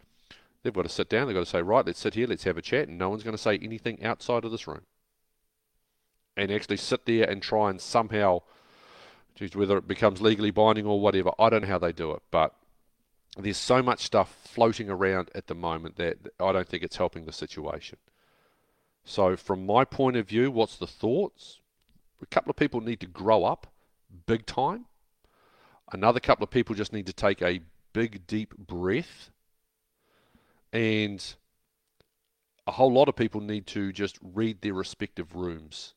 [0.62, 2.56] They've got to sit down, they've got to say, right, let's sit here, let's have
[2.56, 4.82] a chat, and no one's going to say anything outside of this room.
[6.36, 8.42] And actually sit there and try and somehow,
[9.34, 12.22] geez, whether it becomes legally binding or whatever, I don't know how they do it,
[12.30, 12.54] but
[13.38, 17.24] there's so much stuff floating around at the moment that I don't think it's helping
[17.24, 17.98] the situation.
[19.04, 21.60] So, from my point of view, what's the thoughts?
[22.20, 23.68] A couple of people need to grow up
[24.26, 24.86] big time.
[25.92, 27.60] Another couple of people just need to take a
[27.92, 29.30] big, deep breath.
[30.72, 31.24] And
[32.66, 35.94] a whole lot of people need to just read their respective rooms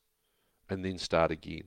[0.69, 1.63] and then start again.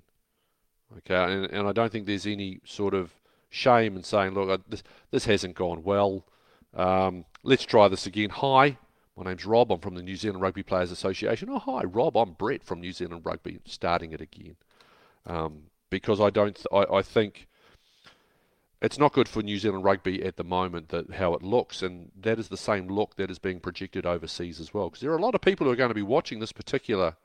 [0.98, 3.12] Okay, and, and I don't think there's any sort of
[3.48, 6.24] shame in saying, look, this, this hasn't gone well.
[6.74, 8.30] Um, let's try this again.
[8.30, 8.78] Hi,
[9.16, 9.70] my name's Rob.
[9.70, 11.48] I'm from the New Zealand Rugby Players Association.
[11.50, 12.16] Oh, hi, Rob.
[12.16, 13.60] I'm Brett from New Zealand Rugby.
[13.64, 14.56] Starting it again,
[15.26, 16.56] um, because I don't.
[16.56, 17.46] Th- I, I think
[18.82, 22.10] it's not good for New Zealand rugby at the moment that how it looks, and
[22.20, 24.88] that is the same look that is being projected overseas as well.
[24.88, 27.16] Because there are a lot of people who are going to be watching this particular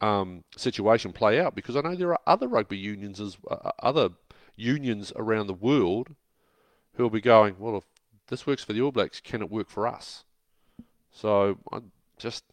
[0.00, 1.54] um, situation play out.
[1.54, 4.10] Because I know there are other rugby unions as uh, other
[4.56, 6.14] unions around the world
[6.94, 7.84] who will be going, well, if
[8.28, 10.24] this works for the All Blacks, can it work for us?
[11.12, 11.80] So I
[12.18, 12.44] just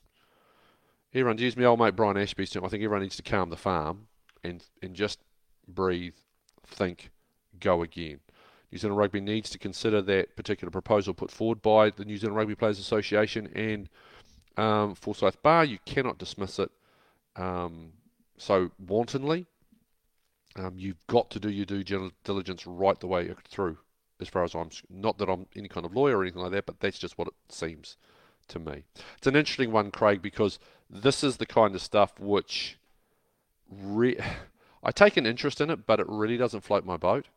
[1.13, 2.65] everyone use me old mate Brian Ashby's term.
[2.65, 4.07] I think everyone needs to calm the farm
[4.43, 5.19] and and just
[5.67, 6.15] breathe,
[6.65, 7.09] think,
[7.59, 8.19] go again.
[8.71, 12.37] New Zealand Rugby needs to consider that particular proposal put forward by the New Zealand
[12.37, 13.87] Rugby Players Association and
[14.57, 15.63] um, Forsyth Barr.
[15.63, 16.71] You cannot dismiss it
[17.35, 17.93] um,
[18.37, 19.45] so wantonly.
[20.55, 21.83] Um, you've got to do your due
[22.23, 23.77] diligence right the way through,
[24.21, 24.69] as far as I'm.
[24.89, 27.27] Not that I'm any kind of lawyer or anything like that, but that's just what
[27.27, 27.97] it seems
[28.49, 28.83] to me.
[29.17, 32.77] It's an interesting one, Craig, because this is the kind of stuff which
[33.69, 34.19] re-
[34.83, 37.27] I take an interest in it, but it really doesn't float my boat.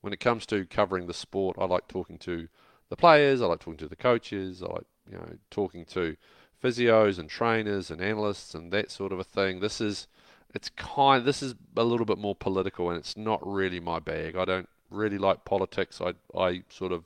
[0.00, 2.48] When it comes to covering the sport, I like talking to
[2.88, 6.16] the players, I like talking to the coaches, I like you know talking to
[6.62, 9.60] physios and trainers and analysts and that sort of a thing.
[9.60, 10.06] This is
[10.54, 14.36] it's kind this is a little bit more political and it's not really my bag.
[14.36, 16.00] I don't really like politics.
[16.00, 17.04] I I sort of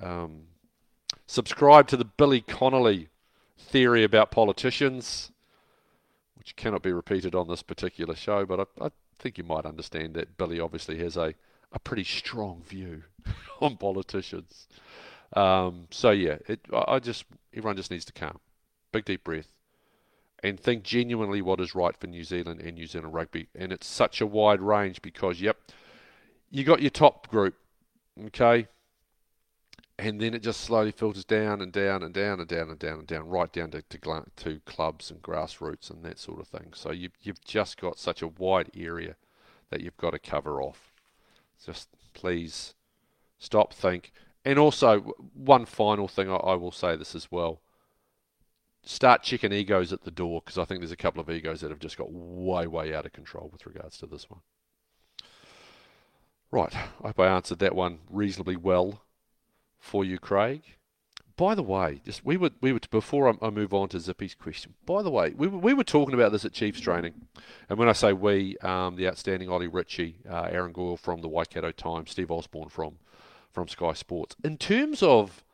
[0.00, 0.42] um,
[1.26, 3.08] subscribe to the Billy Connolly
[3.58, 5.30] theory about politicians,
[6.36, 10.14] which cannot be repeated on this particular show, but I, I think you might understand
[10.14, 11.34] that Billy obviously has a,
[11.72, 13.04] a pretty strong view
[13.60, 14.66] on politicians.
[15.34, 18.38] Um, so yeah, it, I just everyone just needs to calm,
[18.92, 19.52] big deep breath,
[20.42, 23.48] and think genuinely what is right for New Zealand and New Zealand rugby.
[23.54, 25.56] And it's such a wide range because, yep,
[26.50, 27.54] you got your top group,
[28.26, 28.68] okay,
[29.98, 32.98] and then it just slowly filters down and down and down and down and down
[32.98, 36.72] and down, right down to to, to clubs and grassroots and that sort of thing.
[36.74, 39.16] So you've you've just got such a wide area
[39.70, 40.92] that you've got to cover off.
[41.64, 42.74] Just please
[43.38, 44.12] stop, think,
[44.44, 45.00] and also
[45.34, 47.60] one final thing I, I will say this as well
[48.84, 51.70] start checking egos at the door because I think there's a couple of egos that
[51.70, 54.40] have just got way, way out of control with regards to this one.
[56.50, 59.02] Right, I hope I answered that one reasonably well
[59.78, 60.62] for you, Craig.
[61.34, 64.34] By the way, just we were we were before I, I move on to Zippy's
[64.34, 64.74] question.
[64.84, 67.14] By the way, we we were talking about this at Chiefs training,
[67.70, 71.28] and when I say we, um, the outstanding Ollie Ritchie, uh, Aaron Goile from the
[71.28, 72.98] Waikato Times, Steve Osborne from
[73.52, 74.36] from Sky Sports.
[74.42, 75.44] In terms of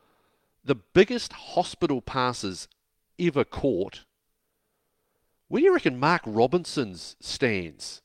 [0.64, 2.68] the biggest hospital passes
[3.18, 4.04] ever caught,
[5.48, 8.02] where do you reckon Mark Robinson's stands?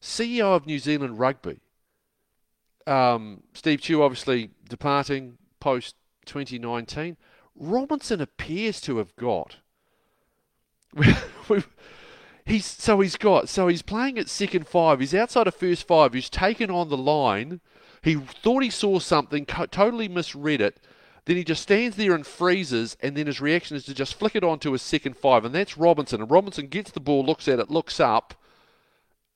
[0.00, 1.60] CEO of New Zealand Rugby.
[2.86, 7.16] Um, Steve Tew obviously departing post 2019.
[7.54, 9.56] Robinson appears to have got.
[12.46, 15.00] he's so he's got so he's playing at second five.
[15.00, 16.14] He's outside of first five.
[16.14, 17.60] He's taken on the line.
[18.02, 20.80] He thought he saw something, totally misread it
[21.30, 24.34] then he just stands there and freezes, and then his reaction is to just flick
[24.34, 26.22] it onto his second five, and that's Robinson.
[26.22, 28.34] And Robinson gets the ball, looks at it, looks up,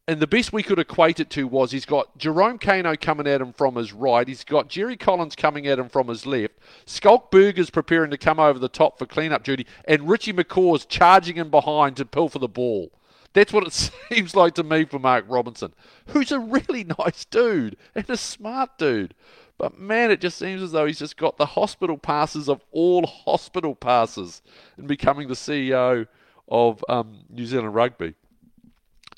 [0.08, 3.40] and the best we could equate it to was he's got Jerome Kaino coming at
[3.40, 6.54] him from his right, he's got Jerry Collins coming at him from his left,
[6.86, 11.36] Schalk Burger's preparing to come over the top for clean-up duty, and Richie McCaw's charging
[11.36, 12.90] in behind to pull for the ball.
[13.34, 13.72] That's what it
[14.10, 15.74] seems like to me for Mark Robinson,
[16.06, 19.14] who's a really nice dude and a smart dude.
[19.58, 23.06] But man, it just seems as though he's just got the hospital passes of all
[23.26, 24.42] hospital passes
[24.78, 26.06] in becoming the CEO
[26.48, 28.14] of um, New Zealand Rugby.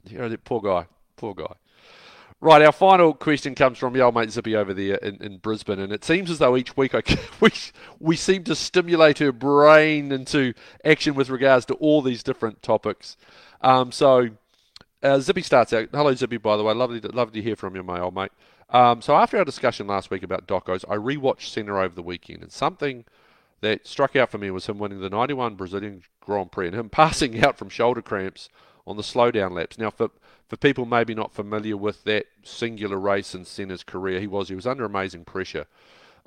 [0.04, 1.54] You know, that poor guy, poor guy.
[2.38, 5.90] Right, our final question comes from old mate Zippy over there in, in Brisbane, and
[5.90, 7.02] it seems as though each week I,
[7.40, 7.50] we,
[7.98, 10.52] we seem to stimulate her brain into
[10.84, 13.16] action with regards to all these different topics.
[13.62, 14.28] Um, so
[15.02, 15.88] uh, Zippy starts out.
[15.92, 16.74] Hello, Zippy, by the way.
[16.74, 18.32] Lovely to, lovely to hear from you, my old mate.
[18.68, 22.42] Um, so after our discussion last week about Docos, I rewatched Senna over the weekend,
[22.42, 23.06] and something
[23.62, 26.88] that struck out for me was him winning the 91 Brazilian Grand Prix and him
[26.90, 28.50] passing out from shoulder cramps
[28.86, 29.78] on the slowdown laps.
[29.78, 30.10] Now, for
[30.48, 34.54] for people maybe not familiar with that singular race in Senna's career, he was he
[34.54, 35.66] was under amazing pressure.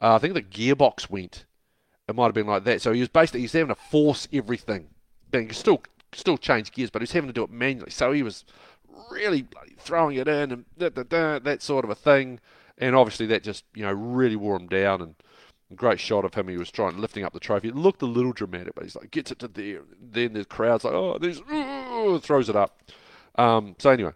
[0.01, 1.45] Uh, I think the gearbox went.
[2.07, 2.81] It might have been like that.
[2.81, 4.89] So he was basically he's having to force everything.
[5.31, 7.91] He could still still change gears, but he was having to do it manually.
[7.91, 8.45] So he was
[9.11, 12.39] really throwing it in and da, da, da, that sort of a thing.
[12.77, 15.15] And obviously that just you know really wore him down and
[15.75, 16.47] great shot of him.
[16.47, 17.69] He was trying lifting up the trophy.
[17.69, 19.81] It looked a little dramatic, but he's like gets it to there.
[20.01, 21.41] Then the crowd's like, oh, there's
[22.23, 22.81] throws it up.
[23.35, 24.11] Um, so anyway,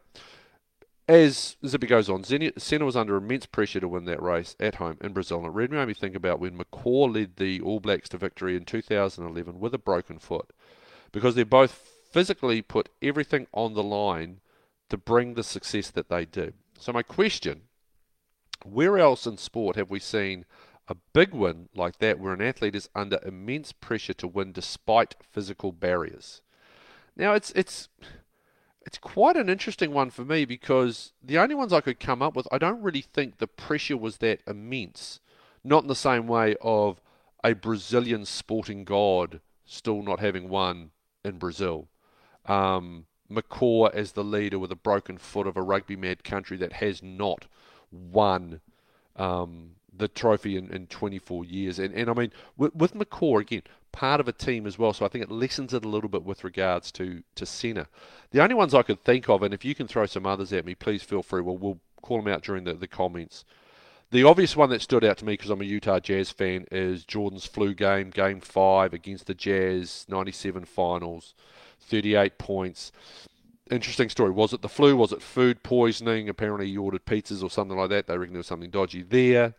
[1.08, 4.98] as Zippy goes on, Senna was under immense pressure to win that race at home
[5.02, 5.40] in Brazil.
[5.40, 8.56] And it really made me think about when McCaw led the All Blacks to victory
[8.56, 10.52] in 2011 with a broken foot,
[11.12, 11.72] because they both
[12.12, 14.40] physically put everything on the line
[14.90, 16.54] to bring the success that they do.
[16.80, 17.64] So my question,
[18.64, 20.46] where else in sport have we seen
[20.88, 25.16] a big win like that where an athlete is under immense pressure to win despite
[25.22, 26.42] physical barriers?
[27.16, 27.90] Now it's it's
[28.86, 32.36] it's quite an interesting one for me because the only ones I could come up
[32.36, 35.20] with, I don't really think the pressure was that immense.
[35.64, 37.00] Not in the same way of
[37.44, 40.92] a Brazilian sporting god still not having won
[41.24, 41.88] in Brazil.
[42.46, 46.74] Um, McCaw as the leader with a broken foot of a rugby mad country that
[46.74, 47.46] has not
[47.92, 48.60] won
[49.16, 51.80] um, the trophy in, in 24 years.
[51.80, 54.94] And, and I mean, with, with McCaw, again, part of a team as well.
[54.94, 57.88] So I think it lessens it a little bit with regards to, to Senna.
[58.32, 60.66] The only ones I could think of, and if you can throw some others at
[60.66, 61.42] me, please feel free.
[61.42, 63.46] We'll, we'll call them out during the, the comments.
[64.12, 67.04] The obvious one that stood out to me because I'm a Utah Jazz fan is
[67.04, 71.34] Jordan's flu game, game five against the Jazz, 97 finals,
[71.80, 72.92] 38 points.
[73.74, 74.30] Interesting story.
[74.30, 74.96] Was it the flu?
[74.96, 76.30] Was it food poisoning?
[76.30, 78.06] Apparently, he ordered pizzas or something like that.
[78.06, 79.56] They reckon there was something dodgy there.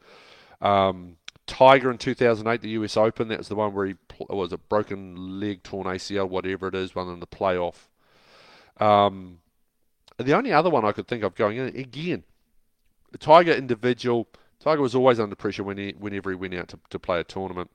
[0.61, 1.17] Um,
[1.49, 3.97] Tiger in 2008, the US Open, that was the one where he
[4.31, 7.89] was a broken leg, torn ACL, whatever it is, one in the playoff.
[8.79, 9.41] Um,
[10.17, 12.23] the only other one I could think of going in, again,
[13.19, 14.29] Tiger individual.
[14.61, 17.25] Tiger was always under pressure when he, whenever he went out to, to play a
[17.25, 17.69] tournament.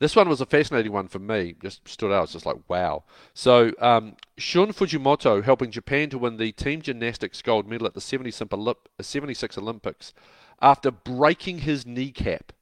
[0.00, 1.54] This one was a fascinating one for me.
[1.62, 2.24] Just stood out.
[2.24, 3.04] It's just like wow.
[3.32, 8.00] So um, Shun Fujimoto helping Japan to win the team gymnastics gold medal at the
[8.00, 10.12] 76 Olympics
[10.60, 12.52] after breaking his kneecap.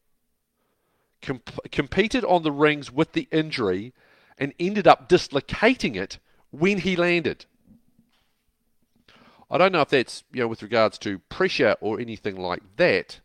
[1.23, 3.93] Comp- competed on the rings with the injury
[4.37, 6.19] and ended up dislocating it
[6.51, 7.47] when he landed.
[9.51, 13.21] I don't know if that's you know with regards to pressure or anything like that,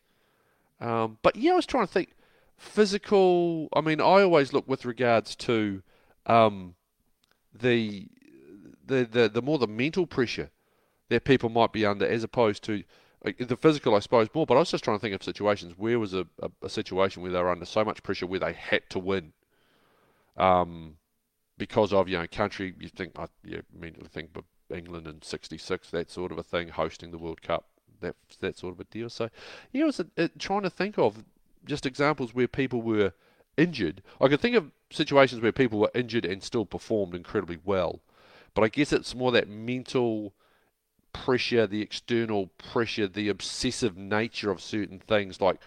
[0.79, 2.09] um, but yeah, I was trying to think
[2.57, 3.69] physical.
[3.73, 5.81] I mean, I always look with regards to
[6.25, 6.75] um,
[7.53, 8.07] the,
[8.85, 10.49] the the the more the mental pressure
[11.09, 12.83] that people might be under, as opposed to
[13.23, 14.45] the physical, I suppose, more.
[14.45, 17.21] But I was just trying to think of situations where was a, a, a situation
[17.21, 19.33] where they were under so much pressure where they had to win,
[20.35, 20.97] um,
[21.57, 22.73] because of you know country.
[22.79, 26.69] You think I you immediately think of England in '66, that sort of a thing,
[26.69, 27.65] hosting the World Cup,
[28.01, 29.09] that that sort of a deal.
[29.09, 29.29] So,
[29.71, 31.23] yeah, I was uh, trying to think of
[31.67, 33.13] just examples where people were
[33.57, 34.01] injured.
[34.21, 38.01] I could think of situations where people were injured and still performed incredibly well,
[38.53, 40.33] but I guess it's more that mental
[41.13, 45.41] pressure, the external pressure, the obsessive nature of certain things.
[45.41, 45.57] Like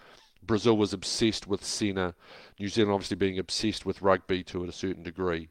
[0.43, 2.15] Brazil was obsessed with Senna,
[2.59, 5.49] New Zealand obviously being obsessed with rugby to a certain degree.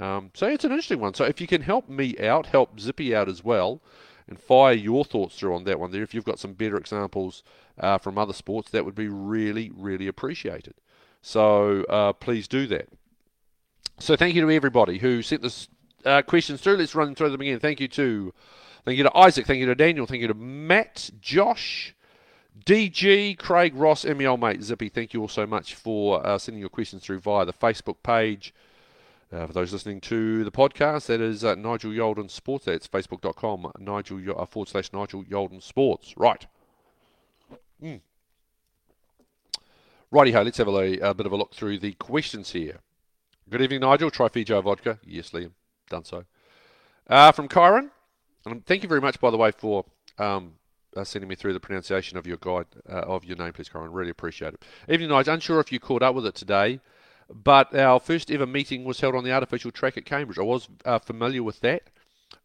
[0.00, 1.14] Um, so it's an interesting one.
[1.14, 3.80] So if you can help me out, help Zippy out as well,
[4.28, 6.02] and fire your thoughts through on that one there.
[6.02, 7.42] If you've got some better examples
[7.78, 10.74] uh, from other sports, that would be really, really appreciated.
[11.22, 12.88] So uh, please do that.
[13.98, 15.68] So thank you to everybody who sent this
[16.04, 16.76] uh, questions through.
[16.76, 17.60] Let's run through them again.
[17.60, 18.32] Thank you to
[18.86, 19.46] Thank you to Isaac.
[19.46, 20.06] Thank you to Daniel.
[20.06, 21.92] Thank you to Matt, Josh,
[22.64, 26.68] DG, Craig, Ross, MEL, mate, Zippy, thank you all so much for uh, sending your
[26.68, 28.54] questions through via the Facebook page.
[29.36, 32.64] Uh, for those listening to the podcast, that is uh, Nigel Yalden Sports.
[32.64, 36.14] That's facebook.com, Nigel uh, forward slash Nigel Yalden Sports.
[36.16, 36.46] Right.
[37.82, 38.00] Mm.
[40.10, 42.78] Righty ho, let's have a, a, bit of a look through the questions here.
[43.50, 44.10] Good evening, Nigel.
[44.10, 45.00] Try Fijo vodka.
[45.04, 45.50] Yes, Liam.
[45.90, 46.24] Done so.
[47.06, 47.90] Uh, from Kyron.
[48.46, 49.84] And thank you very much, by the way, for
[50.16, 50.54] um,
[50.96, 53.88] uh, sending me through the pronunciation of your guide uh, of your name, please, Kyron.
[53.90, 54.64] Really appreciate it.
[54.88, 55.34] Evening, Nigel.
[55.34, 56.80] Unsure if you caught up with it today,
[57.32, 60.38] but our first ever meeting was held on the artificial track at Cambridge.
[60.38, 61.90] I was uh, familiar with that.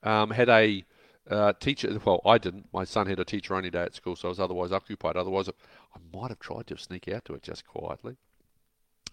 [0.03, 0.83] Um, had a
[1.29, 2.67] uh, teacher, well, I didn't.
[2.73, 5.15] My son had a teacher only day at school, so I was otherwise occupied.
[5.15, 8.17] Otherwise, I might have tried to sneak out to it just quietly.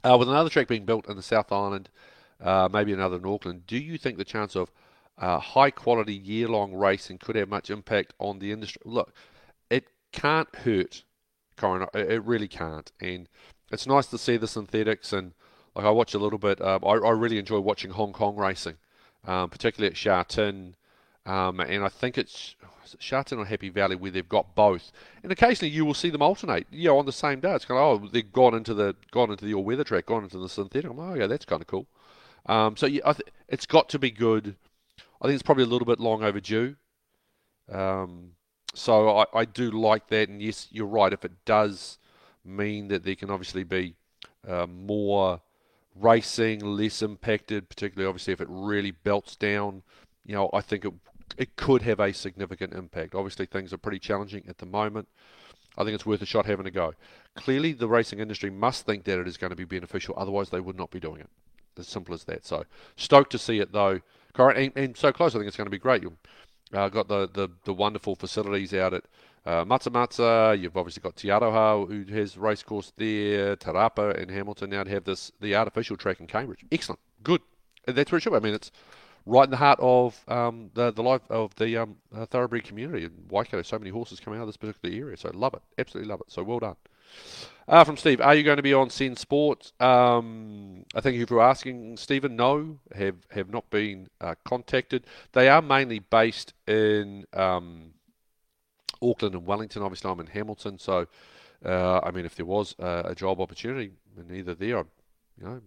[0.02, 1.90] Uh, with another track being built in the South Island,
[2.40, 4.70] uh, maybe another in Auckland, do you think the chance of
[5.18, 8.80] high quality year long racing could have much impact on the industry?
[8.84, 9.12] Look,
[9.68, 11.04] it can't hurt,
[11.56, 11.86] Corin.
[11.92, 12.90] It really can't.
[13.00, 13.28] And
[13.70, 15.12] it's nice to see the synthetics.
[15.12, 15.32] And
[15.78, 18.74] like I watch a little bit, I, I, really enjoy watching Hong Kong racing,
[19.24, 20.74] um, particularly at Sha Tin.
[21.24, 22.56] Um, and I think it's
[22.98, 24.90] Sha Tin or Happy Valley where they've got both.
[25.22, 27.54] And occasionally you will see them alternate, you know, on the same day.
[27.54, 30.24] It's kind of oh they've gone into the gone into the all weather track, gone
[30.24, 30.90] into the synthetic.
[30.90, 31.86] I'm like, oh yeah, that's kind of cool.
[32.46, 34.56] Um, so yeah, th- it's got to be good.
[35.22, 36.74] I think it's probably a little bit long overdue.
[37.70, 38.32] Um,
[38.74, 41.12] so I, I do like that, and yes, you're right.
[41.12, 41.98] If it does
[42.44, 43.94] mean that there can obviously be
[44.44, 45.40] uh, more
[46.00, 49.82] racing, less impacted, particularly obviously if it really belts down,
[50.24, 50.92] you know, I think it
[51.36, 53.14] it could have a significant impact.
[53.14, 55.08] Obviously, things are pretty challenging at the moment.
[55.76, 56.94] I think it's worth a shot having a go.
[57.36, 60.60] Clearly, the racing industry must think that it is going to be beneficial, otherwise, they
[60.60, 61.30] would not be doing it.
[61.78, 62.44] As simple as that.
[62.44, 62.64] So,
[62.96, 64.00] stoked to see it though.
[64.36, 66.02] And, and so close, I think it's going to be great.
[66.02, 66.16] You've
[66.72, 69.04] uh, got the, the, the wonderful facilities out at
[69.48, 70.56] uh.
[70.58, 73.56] You've obviously got Te Aroha, who has racecourse there.
[73.56, 76.64] Te Rapa and Hamilton now have this the artificial track in Cambridge.
[76.70, 77.40] Excellent, good.
[77.86, 78.32] And that's where it should.
[78.32, 78.36] Be.
[78.36, 78.70] I mean, it's
[79.26, 83.04] right in the heart of um, the the life of the um, uh, thoroughbred community
[83.04, 83.62] in Waikato.
[83.62, 86.30] So many horses coming out of this particular area, so love it, absolutely love it.
[86.30, 86.76] So well done.
[87.66, 89.72] Uh, from Steve, are you going to be on Sen Sport?
[89.80, 92.36] Um, I thank you for asking, Stephen.
[92.36, 95.04] No, have have not been uh, contacted.
[95.32, 97.92] They are mainly based in um,
[99.02, 99.82] Auckland and Wellington.
[99.82, 101.06] Obviously, I'm in Hamilton, so
[101.64, 104.82] uh, I mean, if there was a job opportunity in either there, I,
[105.40, 105.60] you know,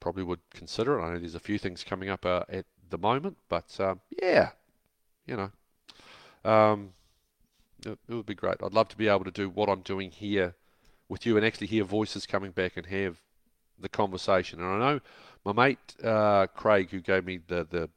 [0.00, 1.02] probably would consider it.
[1.02, 4.50] I know there's a few things coming up uh, at the moment, but um, yeah,
[5.26, 6.92] you know, um,
[7.86, 8.56] it, it, would be great.
[8.62, 10.54] I'd love to be able to do what I'm doing here
[11.08, 13.18] with you and actually hear voices coming back and have
[13.78, 14.60] the conversation.
[14.60, 15.00] And I know
[15.44, 17.88] my mate uh, Craig, who gave me the the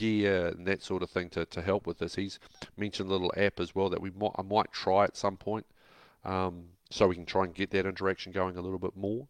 [0.00, 2.38] gear and that sort of thing to, to help with this, he's
[2.78, 5.66] mentioned a little app as well that we might I might try at some point,
[6.24, 9.26] um, so we can try and get that interaction going a little bit more.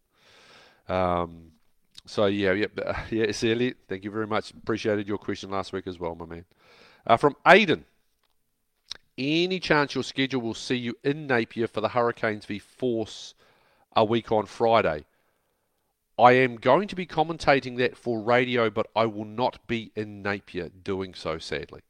[0.87, 1.51] Um,
[2.05, 4.51] so yeah, yeah, yeah, Elliot, thank you very much.
[4.51, 6.45] Appreciated your question last week as well, my man.
[7.05, 7.83] Uh, from Aiden,
[9.17, 13.33] any chance your schedule will see you in Napier for the Hurricanes v Force
[13.93, 15.03] a week on Friday?
[16.21, 20.21] I am going to be commentating that for radio, but I will not be in
[20.21, 21.81] Napier doing so, sadly.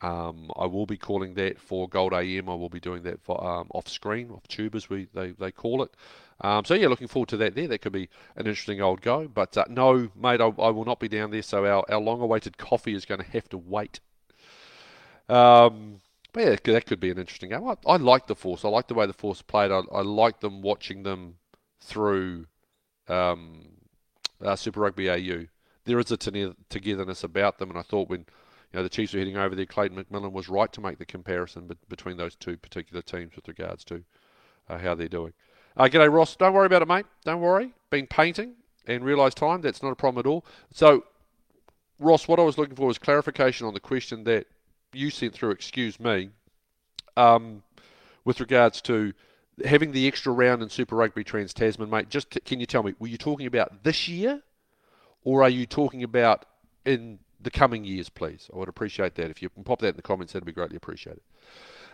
[0.00, 2.48] Um, I will be calling that for Gold AM.
[2.48, 5.52] I will be doing that for, um, off screen, off tube as we they, they
[5.52, 5.92] call it.
[6.40, 7.68] Um, so yeah, looking forward to that there.
[7.68, 9.28] That could be an interesting old go.
[9.28, 11.42] But uh, no, mate, I, I, will not be down there.
[11.42, 14.00] So our, our long-awaited coffee is going to have to wait.
[15.28, 16.00] Um,
[16.32, 17.66] but yeah, that could be an interesting game.
[17.66, 18.64] I, I like the Force.
[18.64, 19.70] I like the way the Force played.
[19.70, 21.36] I, I like them watching them
[21.80, 22.46] through
[23.08, 23.68] um,
[24.44, 25.46] uh, Super Rugby AU.
[25.84, 28.26] There is a togetherness about them, and I thought when you
[28.74, 31.66] know the Chiefs were heading over there, Clayton McMillan was right to make the comparison
[31.66, 34.04] be- between those two particular teams with regards to
[34.68, 35.32] uh, how they're doing.
[35.76, 36.36] Uh, g'day, Ross.
[36.36, 37.06] Don't worry about it, mate.
[37.24, 37.72] Don't worry.
[37.90, 38.54] Been painting
[38.86, 39.60] and realised time.
[39.60, 40.44] That's not a problem at all.
[40.72, 41.04] So,
[41.98, 44.46] Ross, what I was looking for was clarification on the question that
[44.92, 45.50] you sent through.
[45.50, 46.30] Excuse me.
[47.16, 47.62] Um,
[48.24, 49.14] with regards to
[49.64, 52.08] having the extra round in Super Rugby Trans Tasman, mate.
[52.08, 54.42] Just t- can you tell me, were you talking about this year,
[55.24, 56.44] or are you talking about
[56.84, 58.50] in the coming years, please?
[58.52, 59.30] I would appreciate that.
[59.30, 61.22] If you can pop that in the comments, that'd be greatly appreciated.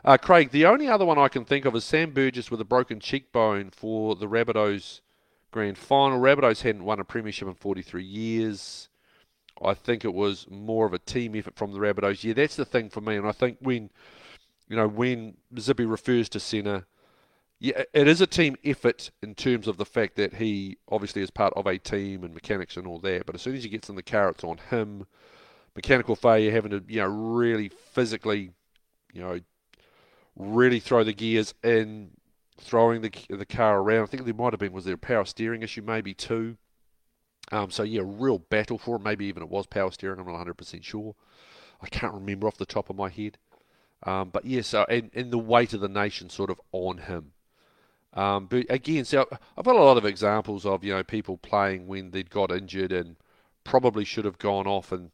[0.05, 2.65] Uh, Craig, the only other one I can think of is Sam Burgess with a
[2.65, 5.01] broken cheekbone for the Rabbitohs
[5.55, 6.21] grand final.
[6.21, 8.89] Rabbitohs hadn't won a premiership in 43 years.
[9.63, 12.25] I think it was more of a team effort from the Rabbitohs.
[12.25, 13.17] Yeah, that's the thing for me.
[13.17, 13.89] And I think when,
[14.69, 16.87] you know, when Zippy refers to Senna,
[17.65, 21.31] yeah, it is a team effort in terms of the fact that he obviously is
[21.31, 23.25] part of a team and mechanics and all that.
[23.27, 25.07] But as soon as he gets in the car, it's on him,
[25.77, 28.51] mechanical failure, having to, you know, really physically,
[29.15, 29.41] you know,
[30.37, 32.13] really throw the gears in.
[32.61, 34.05] throwing the the car around.
[34.05, 36.57] I think there might have been was there a power steering issue, maybe too.
[37.53, 39.03] Um, so yeah, real battle for it.
[39.03, 40.19] Maybe even it was power steering.
[40.21, 41.15] I'm not 100% sure.
[41.83, 43.39] I can't remember off the top of my head.
[44.05, 46.99] Um, but yes, yeah, so, and, and the weight of the nation sort of on
[46.99, 47.34] him.
[48.15, 49.27] Um, but again, so
[49.59, 52.93] I've got a lot of examples of you know people playing when they'd got injured
[52.93, 53.17] and
[53.65, 54.93] probably should have gone off.
[54.93, 55.11] And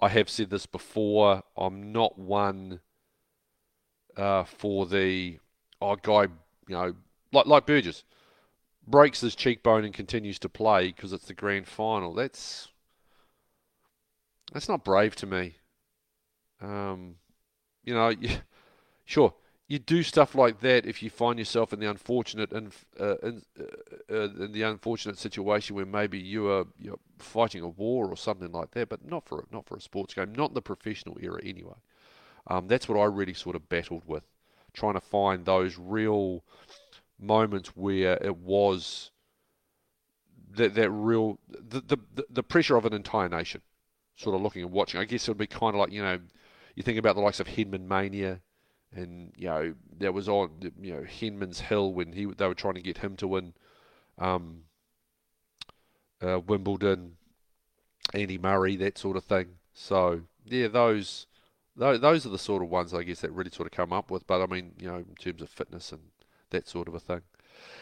[0.00, 1.42] I have said this before.
[1.56, 2.80] I'm not one
[4.16, 5.38] uh, for the
[5.80, 6.28] oh guy, you
[6.74, 6.94] know,
[7.32, 8.04] like like Burgess
[8.86, 12.14] breaks his cheekbone and continues to play because it's the grand final.
[12.14, 12.68] That's
[14.52, 15.56] that's not brave to me.
[16.60, 17.16] Um,
[17.84, 18.12] you know,
[19.04, 19.34] sure,
[19.70, 23.42] you do stuff like that if you find yourself in the unfortunate in, uh, in,
[23.58, 23.64] uh,
[24.12, 28.50] uh, in, the unfortunate situation where maybe you are you're fighting a war or something
[28.50, 31.40] like that, but not for not for a sports game, not in the professional era
[31.44, 31.76] anyway.
[32.48, 34.24] Um, that's what I really sort of battled with,
[34.72, 36.42] trying to find those real
[37.20, 39.12] moments where it was
[40.50, 43.60] that that real the, the the pressure of an entire nation
[44.16, 45.00] sort of looking and watching.
[45.00, 46.18] I guess it would be kind of like you know
[46.74, 48.40] you think about the likes of Henman Mania,
[48.94, 52.74] and you know there was on you know Henman's Hill when he they were trying
[52.74, 53.54] to get him to win
[54.18, 54.64] um,
[56.22, 57.16] uh, Wimbledon,
[58.14, 59.56] Andy Murray, that sort of thing.
[59.72, 61.26] So yeah, those
[61.76, 64.26] those are the sort of ones I guess that really sort of come up with.
[64.26, 66.02] But I mean, you know, in terms of fitness and
[66.50, 67.22] that sort of a thing.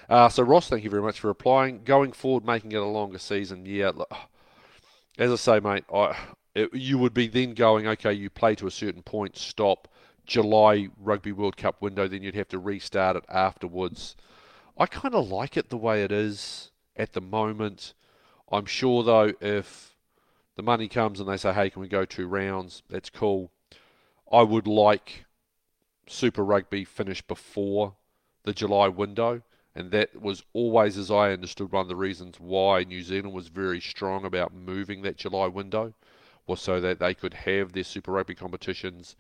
[0.08, 1.82] Uh, so Ross, thank you very much for replying.
[1.84, 3.92] Going forward, making it a longer season, yeah.
[5.18, 6.16] As I say, mate, I,
[6.54, 9.88] it, you would be then going, okay, you play to a certain point, stop.
[10.28, 14.14] July Rugby World Cup window, then you'd have to restart it afterwards.
[14.76, 17.94] I kind of like it the way it is at the moment.
[18.52, 19.96] I'm sure though, if
[20.54, 22.82] the money comes and they say, hey, can we go two rounds?
[22.90, 23.50] That's cool.
[24.30, 25.24] I would like
[26.06, 27.94] Super Rugby finished before
[28.44, 29.42] the July window,
[29.74, 33.48] and that was always, as I understood, one of the reasons why New Zealand was
[33.48, 35.94] very strong about moving that July window,
[36.46, 39.16] was so that they could have their Super Rugby competitions,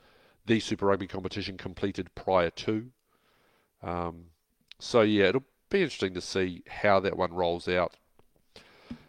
[0.48, 2.90] the Super Rugby competition completed prior to.
[3.82, 4.24] Um,
[4.80, 7.94] so yeah, it'll be interesting to see how that one rolls out.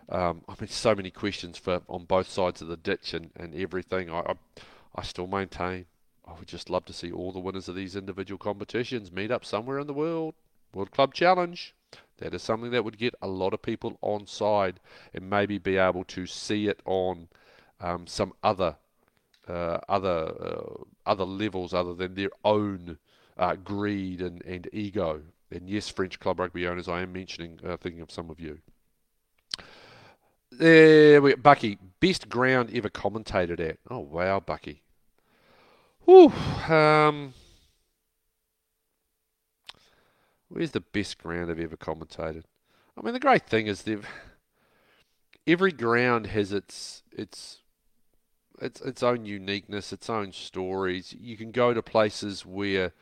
[0.09, 3.55] Um, I mean, so many questions for on both sides of the ditch and, and
[3.55, 4.09] everything.
[4.09, 4.33] I, I,
[4.95, 5.85] I still maintain
[6.29, 9.43] I would just love to see all the winners of these individual competitions meet up
[9.43, 10.35] somewhere in the world.
[10.73, 11.73] World Club Challenge.
[12.17, 14.79] That is something that would get a lot of people on side
[15.13, 17.29] and maybe be able to see it on
[17.79, 18.75] um, some other
[19.53, 22.97] other uh, other levels other than their own
[23.37, 25.21] uh, greed and, and ego.
[25.51, 28.59] And yes, French club rugby owners, I am mentioning, uh, thinking of some of you.
[30.51, 33.77] There we Bucky, best ground ever commentated at.
[33.89, 34.83] Oh wow, Bucky.
[36.05, 36.31] Whew,
[36.73, 37.33] um,
[40.49, 42.43] where's the best ground I've ever commentated?
[42.97, 44.07] I mean, the great thing is they've
[45.47, 47.59] every ground has its its
[48.61, 51.15] its its own uniqueness, its own stories.
[51.19, 52.93] You can go to places where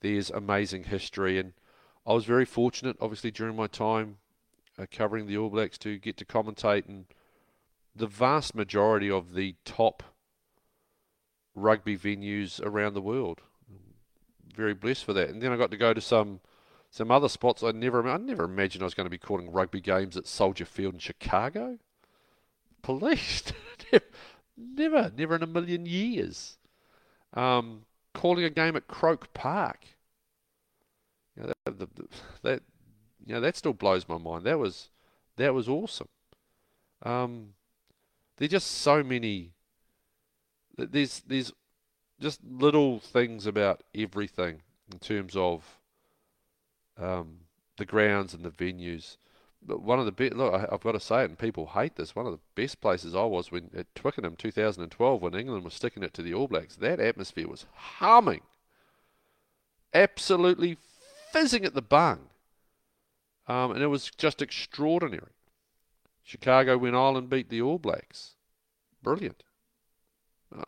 [0.00, 1.52] there's amazing history, and
[2.06, 4.16] I was very fortunate, obviously, during my time
[4.78, 7.06] uh, covering the All Blacks to get to commentate, and
[7.94, 10.02] the vast majority of the top
[11.54, 13.40] rugby venues around the world.
[14.54, 15.28] Very blessed for that.
[15.28, 16.40] And then I got to go to some
[16.92, 19.80] some other spots I never I never imagined I was going to be calling rugby
[19.80, 21.78] games at Soldier Field in Chicago.
[22.82, 23.44] Police,
[24.60, 26.58] never, never in a million years.
[27.34, 27.82] Um,
[28.14, 29.86] calling a game at Croke Park.
[31.36, 31.88] You know, that,
[32.42, 32.62] that,
[33.24, 34.44] you know that still blows my mind.
[34.44, 34.90] That was
[35.36, 36.08] that was awesome.
[37.02, 37.54] Um,
[38.40, 39.52] are just so many
[40.76, 41.52] there's there's
[42.20, 45.78] just little things about everything in terms of
[46.98, 47.38] um,
[47.76, 49.16] the grounds and the venues.
[49.62, 51.96] But one of the best, look, I, have got to say it, and people hate
[51.96, 52.16] this.
[52.16, 56.02] One of the best places I was when at Twickenham 2012, when England was sticking
[56.02, 58.40] it to the All Blacks, that atmosphere was humming,
[59.92, 60.78] absolutely
[61.30, 62.30] fizzing at the bung,
[63.46, 65.32] um, and it was just extraordinary.
[66.22, 68.36] Chicago when Ireland beat the All Blacks,
[69.02, 69.42] brilliant.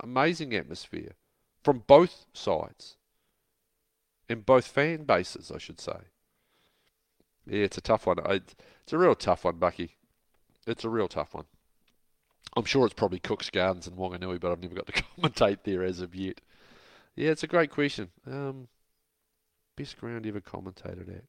[0.00, 1.14] Amazing atmosphere
[1.62, 2.96] from both sides,
[4.28, 5.98] in both fan bases, I should say.
[7.46, 8.18] Yeah, it's a tough one.
[8.82, 9.96] It's a real tough one, Bucky.
[10.66, 11.44] It's a real tough one.
[12.56, 15.82] I'm sure it's probably Cook's Gardens and Wanganui, but I've never got to commentate there
[15.82, 16.40] as of yet.
[17.16, 18.10] Yeah, it's a great question.
[18.26, 18.68] Um,
[19.76, 21.24] best ground ever commentated at.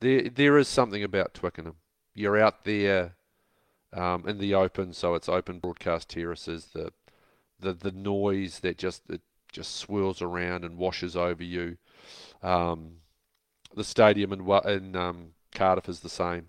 [0.00, 1.76] There, there is something about Twickenham.
[2.14, 3.14] You're out there
[3.92, 6.66] um, in the open, so it's open broadcast terraces.
[6.72, 6.92] The
[7.60, 9.20] the the noise that just it
[9.52, 11.76] just swirls around and washes over you.
[12.42, 12.96] Um,
[13.74, 16.48] the stadium in, in um, Cardiff is the same.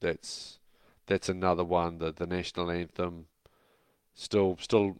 [0.00, 0.58] That's
[1.06, 1.98] that's another one.
[1.98, 3.26] The the national anthem
[4.14, 4.96] still still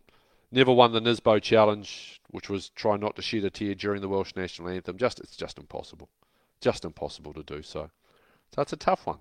[0.50, 4.08] never won the Nisbo challenge, which was try not to shed a tear during the
[4.08, 4.98] Welsh national anthem.
[4.98, 6.08] Just it's just impossible,
[6.60, 7.90] just impossible to do so.
[8.54, 9.18] So it's a tough one.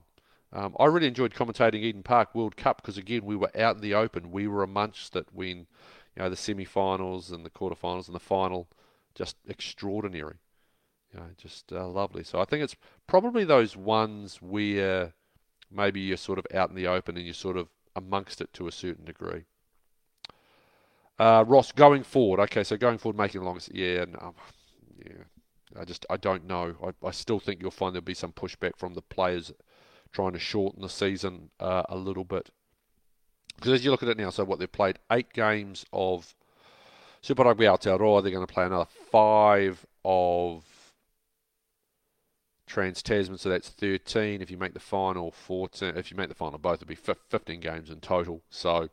[0.53, 3.81] Um, I really enjoyed commentating Eden Park World Cup because again we were out in
[3.81, 4.31] the open.
[4.31, 5.67] We were amongst it when
[6.15, 8.67] you know the semi-finals and the quarter-finals and the final,
[9.15, 10.35] just extraordinary.
[11.13, 12.23] You know, just uh, lovely.
[12.23, 12.75] So I think it's
[13.07, 15.13] probably those ones where
[15.69, 18.67] maybe you're sort of out in the open and you're sort of amongst it to
[18.67, 19.43] a certain degree.
[21.19, 24.33] Uh, Ross, going forward, okay, so going forward, making long, yeah, no,
[25.05, 25.23] yeah,
[25.79, 26.75] I just I don't know.
[26.83, 29.51] I, I still think you'll find there'll be some pushback from the players
[30.11, 32.49] trying to shorten the season uh, a little bit.
[33.55, 36.35] Because as you look at it now, so what they've played eight games of
[37.21, 40.63] Super Rugby Aotearoa, they're going to play another five of
[42.67, 44.41] Trans Tasman, so that's 13.
[44.41, 45.97] If you make the final, 14.
[45.97, 48.41] If you make the final, both will be 15 games in total.
[48.49, 48.89] So,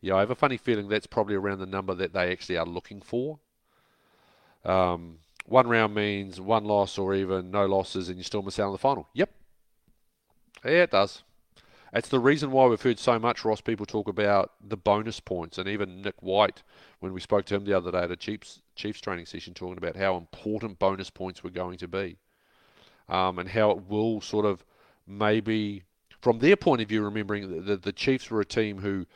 [0.00, 2.66] yeah, I have a funny feeling that's probably around the number that they actually are
[2.66, 3.38] looking for.
[4.64, 8.66] Um, one round means one loss or even no losses, and you still miss out
[8.66, 9.08] on the final.
[9.14, 9.30] Yep,
[10.64, 11.22] yeah, it does.
[11.92, 15.58] It's the reason why we've heard so much, Ross, people talk about the bonus points.
[15.58, 16.62] And even Nick White,
[17.00, 19.78] when we spoke to him the other day at a Chiefs, Chiefs training session, talking
[19.78, 22.16] about how important bonus points were going to be.
[23.10, 24.64] Um, and how it will sort of
[25.04, 25.82] maybe,
[26.20, 29.06] from their point of view, remembering that the, the Chiefs were a team who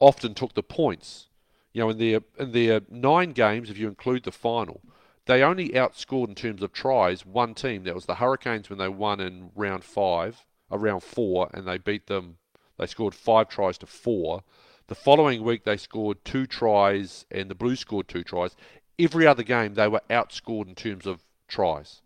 [0.00, 1.28] often took the points.
[1.72, 4.80] You know, in their, in their nine games, if you include the final,
[5.26, 7.84] they only outscored in terms of tries one team.
[7.84, 12.06] That was the Hurricanes when they won in round five around four, and they beat
[12.06, 12.38] them.
[12.76, 14.42] They scored five tries to four.
[14.88, 18.56] The following week, they scored two tries, and the Blues scored two tries.
[18.98, 22.02] Every other game, they were outscored in terms of tries.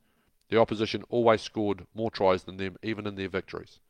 [0.53, 3.81] The opposition always scored more tries than them, even in their victories.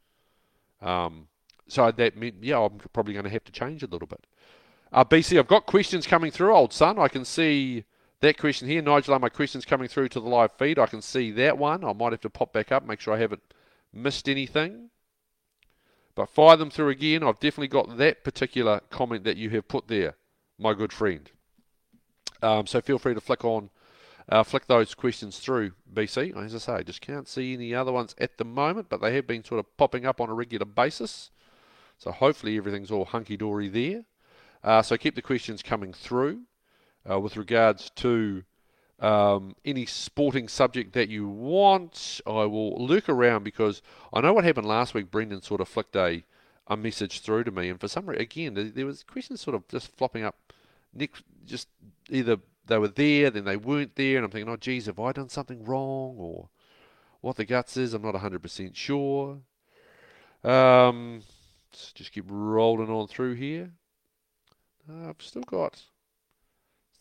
[0.80, 1.26] Um,
[1.66, 4.24] so that meant, yeah, I'm probably going to have to change a little bit.
[4.92, 7.00] Uh, BC, I've got questions coming through, old son.
[7.00, 7.82] I can see
[8.20, 8.80] that question here.
[8.80, 10.78] Nigel, are my questions coming through to the live feed?
[10.78, 11.82] I can see that one.
[11.82, 13.42] I might have to pop back up, make sure I haven't
[13.92, 14.90] missed anything.
[16.14, 17.24] But fire them through again.
[17.24, 20.14] I've definitely got that particular comment that you have put there,
[20.60, 21.28] my good friend.
[22.40, 23.70] Um, so feel free to flick on,
[24.28, 26.36] uh, flick those questions through, BC.
[26.36, 29.14] As I say, I just can't see any other ones at the moment, but they
[29.16, 31.30] have been sort of popping up on a regular basis.
[31.98, 34.04] So hopefully everything's all hunky dory there.
[34.64, 36.42] Uh, so keep the questions coming through
[37.08, 38.44] uh, with regards to
[39.00, 42.20] um, any sporting subject that you want.
[42.26, 45.10] I will lurk around because I know what happened last week.
[45.10, 46.24] Brendan sort of flicked a,
[46.68, 49.66] a message through to me, and for some reason, again, there was questions sort of
[49.68, 50.52] just flopping up.
[50.94, 51.14] Nick,
[51.44, 51.68] just
[52.10, 52.36] either
[52.66, 55.28] they were there, then they weren't there, and I'm thinking, oh, geez, have I done
[55.28, 56.48] something wrong, or
[57.20, 57.94] what the guts is?
[57.94, 59.38] I'm not 100% sure.
[60.44, 61.22] Um,
[61.72, 63.70] just keep rolling on through here.
[64.88, 65.82] Uh, I've still got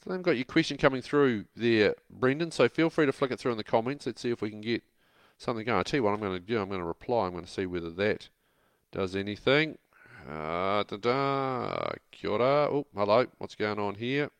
[0.03, 2.51] so I've got your question coming through there, Brendan.
[2.51, 4.07] So feel free to flick it through in the comments.
[4.07, 4.83] Let's see if we can get
[5.37, 5.79] something going.
[5.79, 6.59] I tell you what I'm going to do.
[6.59, 7.27] I'm going to reply.
[7.27, 8.29] I'm going to see whether that
[8.91, 9.77] does anything.
[10.27, 11.91] Uh, da da.
[12.11, 12.67] Kia ora.
[12.71, 13.27] Oh, hello.
[13.37, 14.31] What's going on here?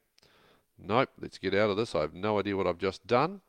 [0.81, 1.09] Nope.
[1.19, 1.95] Let's get out of this.
[1.95, 3.41] I have no idea what I've just done.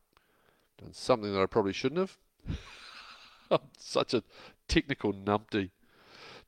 [0.78, 2.18] Done something that I probably shouldn't have.
[3.50, 4.22] I'm such a
[4.68, 5.70] technical numpty.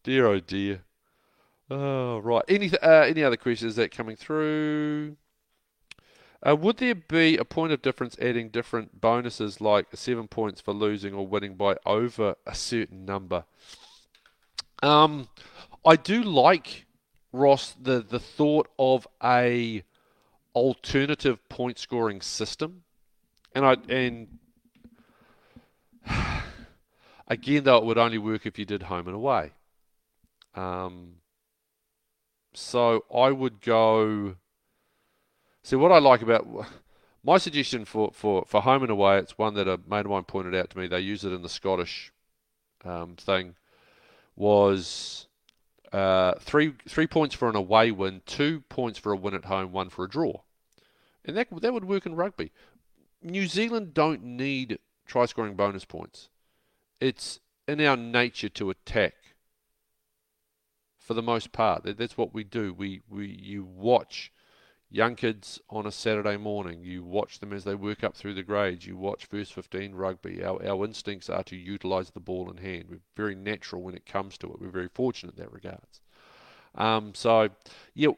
[0.03, 0.83] Dear oh dear.
[1.71, 2.45] Oh, right.
[2.49, 5.17] Any, uh, any other questions that coming through?
[6.47, 10.75] Uh, would there be a point of difference adding different bonuses like seven points for
[10.75, 13.45] losing or winning by over a certain number?
[14.83, 15.29] Um,
[15.87, 16.85] I do like
[17.33, 19.83] Ross the the thought of a
[20.55, 22.83] alternative point scoring system,
[23.55, 24.39] and I and
[27.29, 29.53] again though it would only work if you did home and away.
[30.55, 31.17] Um,
[32.55, 34.37] so I would go.
[35.63, 36.47] See, what I like about
[37.25, 40.25] my suggestion for, for, for home and away, it's one that a mate of mine
[40.25, 40.87] pointed out to me.
[40.87, 42.13] They use it in the Scottish
[42.85, 43.57] um, thing.
[44.37, 45.27] Was
[45.95, 49.71] uh, three three points for an away win, two points for a win at home,
[49.71, 50.41] one for a draw,
[51.25, 52.51] and that that would work in rugby.
[53.23, 56.31] New Zealand don't need try scoring bonus points.
[57.01, 57.39] It's
[57.69, 59.15] in our nature to attack.
[60.99, 62.75] For the most part, that's what we do.
[62.75, 64.33] We we you watch
[64.95, 66.85] young kids on a Saturday morning.
[66.85, 68.87] You watch them as they work up through the grades.
[68.87, 70.45] You watch first 15 rugby.
[70.45, 72.85] Our, our instincts are to utilise the ball in hand.
[72.89, 74.61] We're very natural when it comes to it.
[74.61, 76.01] We're very fortunate in that regards.
[76.77, 77.49] Um, so,
[77.95, 78.11] yeah,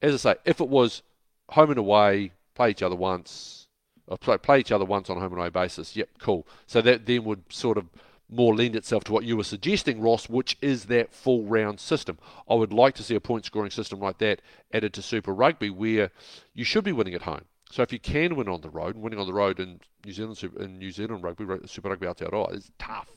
[0.00, 1.02] as I say, if it was
[1.50, 3.68] home and away, play each other once,
[4.06, 5.96] or play, play each other once on a home and away basis.
[5.96, 6.46] Yep, cool.
[6.66, 7.84] So that then would sort of
[8.30, 12.18] more lend itself to what you were suggesting, Ross, which is that full round system.
[12.48, 14.40] I would like to see a point scoring system like that
[14.72, 16.10] added to Super Rugby where
[16.54, 17.44] you should be winning at home.
[17.70, 20.42] So if you can win on the road, winning on the road in New Zealand
[20.58, 23.16] in New Zealand rugby, Super Rugby Aotearoa is tough.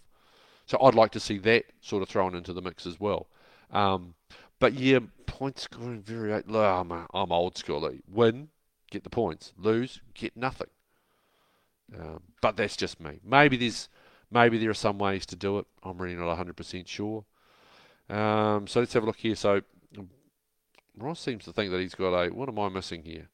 [0.65, 3.27] So I'd like to see that sort of thrown into the mix as well.
[3.71, 4.13] Um,
[4.59, 6.33] but yeah, point scoring very.
[6.33, 7.89] I'm, I'm old school.
[8.07, 8.49] Win,
[8.91, 9.53] get the points.
[9.57, 10.67] Lose, get nothing.
[11.99, 13.19] Um, but that's just me.
[13.25, 13.89] Maybe there's
[14.33, 15.67] maybe there are some ways to do it.
[15.83, 17.25] I'm really not 100% sure.
[18.09, 19.35] Um, so let's have a look here.
[19.35, 19.61] So
[20.97, 22.29] Ross seems to think that he's got a.
[22.29, 23.29] What am I missing here?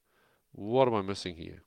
[0.52, 1.64] What am I missing here?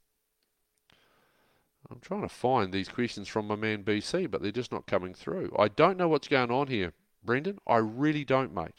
[1.91, 5.14] I'm trying to find these questions from my man BC, but they're just not coming
[5.14, 5.55] through.
[5.59, 7.59] I don't know what's going on here, Brendan.
[7.66, 8.74] I really don't, mate.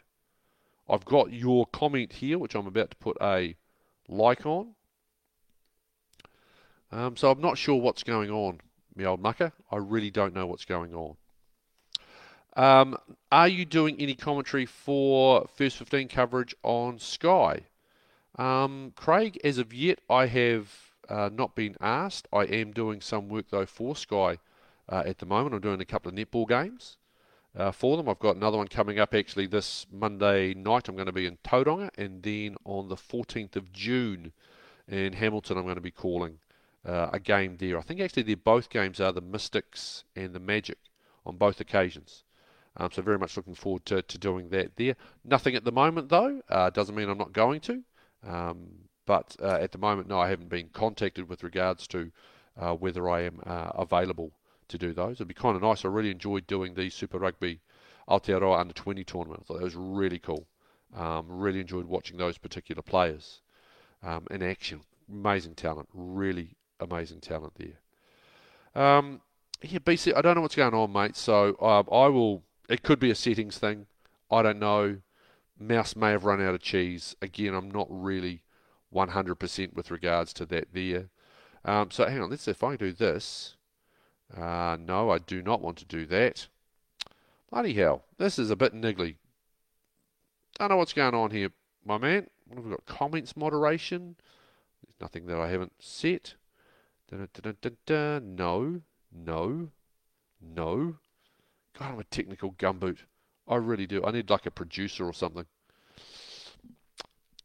[0.90, 3.56] I've got your comment here, which I'm about to put a
[4.08, 4.76] like on.
[6.92, 8.62] Um, so I'm not sure what's going on,
[8.98, 9.52] me old mucker.
[9.72, 11.16] I really don't know what's going on.
[12.56, 12.98] Um,
[13.32, 17.62] are you doing any commentary for First 15 coverage on Sky?
[18.38, 20.72] Um, Craig, as of yet, I have
[21.10, 22.28] uh, not been asked.
[22.32, 24.38] I am doing some work though for Sky
[24.90, 25.56] uh, at the moment.
[25.56, 26.98] I'm doing a couple of netball games
[27.56, 28.10] uh, for them.
[28.10, 30.88] I've got another one coming up actually this Monday night.
[30.88, 34.32] I'm going to be in Tauranga, and then on the 14th of June
[34.88, 36.40] in Hamilton, I'm going to be calling
[36.86, 37.78] uh, a game there.
[37.78, 40.78] I think actually they're both games are the Mystics and the Magic
[41.26, 42.24] on both occasions.
[42.76, 44.96] Um, so very much looking forward to, to doing that there.
[45.24, 46.42] Nothing at the moment though.
[46.50, 47.84] Uh, doesn't mean I'm not going to.
[48.28, 48.68] Um,
[49.06, 52.12] but uh, at the moment, no, I haven't been contacted with regards to
[52.58, 54.32] uh, whether I am uh, available
[54.70, 55.18] to do those.
[55.18, 55.84] It'd be kind of nice.
[55.84, 57.60] I really enjoyed doing the Super Rugby
[58.10, 59.42] Aotearoa Under 20 tournament.
[59.42, 60.48] I thought that was really cool.
[60.96, 63.42] Um, really enjoyed watching those particular players
[64.04, 64.82] um, in action.
[65.12, 65.90] Amazing talent.
[65.94, 68.84] Really amazing talent there.
[68.84, 69.22] Um,
[69.62, 71.16] yeah, BC, I don't know what's going on, mate.
[71.16, 72.44] So uh, I will.
[72.70, 73.88] It could be a settings thing.
[74.32, 74.98] I don't know.
[75.60, 77.16] Mouse may have run out of cheese.
[77.22, 78.44] Again, I'm not really
[78.94, 81.10] 100% with regards to that there.
[81.66, 83.56] Um, so hang on, let's see if I can do this.
[84.36, 86.48] Uh, no, I do not want to do that.
[87.52, 89.16] Bloody hell, this is a bit niggly.
[90.60, 91.50] I don't know what's going on here,
[91.86, 92.28] my man.
[92.48, 92.86] What have we got?
[92.86, 94.16] Comments moderation.
[94.84, 96.36] There's nothing that I haven't set.
[98.22, 99.70] No, no,
[100.42, 100.96] no.
[101.78, 103.00] God, I'm a technical gumboot.
[103.48, 104.04] I really do.
[104.04, 105.46] I need like a producer or something.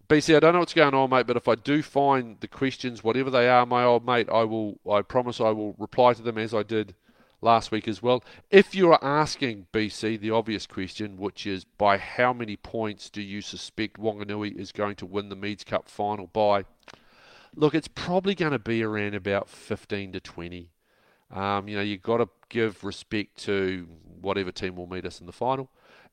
[0.09, 3.05] BC, I don't know what's going on, mate, but if I do find the questions,
[3.05, 4.79] whatever they are, my old mate, I will.
[4.91, 6.95] I promise I will reply to them as I did
[7.43, 8.25] last week as well.
[8.51, 13.21] If you are asking BC the obvious question, which is by how many points do
[13.21, 16.65] you suspect Wanganui is going to win the Meads Cup final by?
[17.55, 20.71] Look, it's probably going to be around about 15 to 20.
[21.31, 23.87] Um, you know, you've got to give respect to
[24.21, 25.71] whatever team will meet us in the final.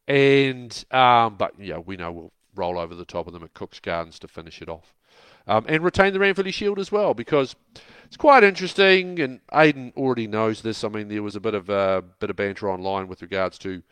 [0.08, 3.80] And um, but yeah, we know we'll roll over the top of them at Cook's
[3.80, 4.94] Gardens to finish it off.
[5.48, 7.56] Um, and retain the Ranfurly Shield as well because
[8.06, 9.20] it's quite interesting.
[9.20, 10.84] And Aiden already knows this.
[10.84, 13.84] I mean, there was a bit of uh, bit of banter online with regards to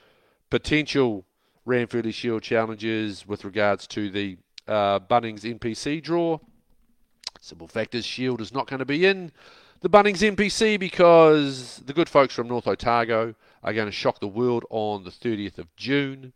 [0.50, 1.26] potential
[1.68, 4.38] Ranfurly Shield challenges with regards to the
[4.68, 6.40] uh, Bunnings NPC draw.
[7.44, 9.30] Simple fact is, Shield is not going to be in
[9.82, 14.30] the Bunnings NPC because the good folks from North Otago are going to shock the
[14.30, 16.32] world on the 30th of June.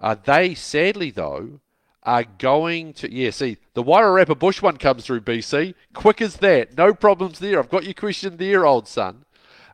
[0.00, 1.60] Uh, they, sadly, though,
[2.04, 3.12] are going to.
[3.12, 5.74] Yeah, see, the Wairarapa Bush one comes through BC.
[5.92, 6.74] Quick as that.
[6.74, 7.58] No problems there.
[7.58, 9.26] I've got your question there, old son.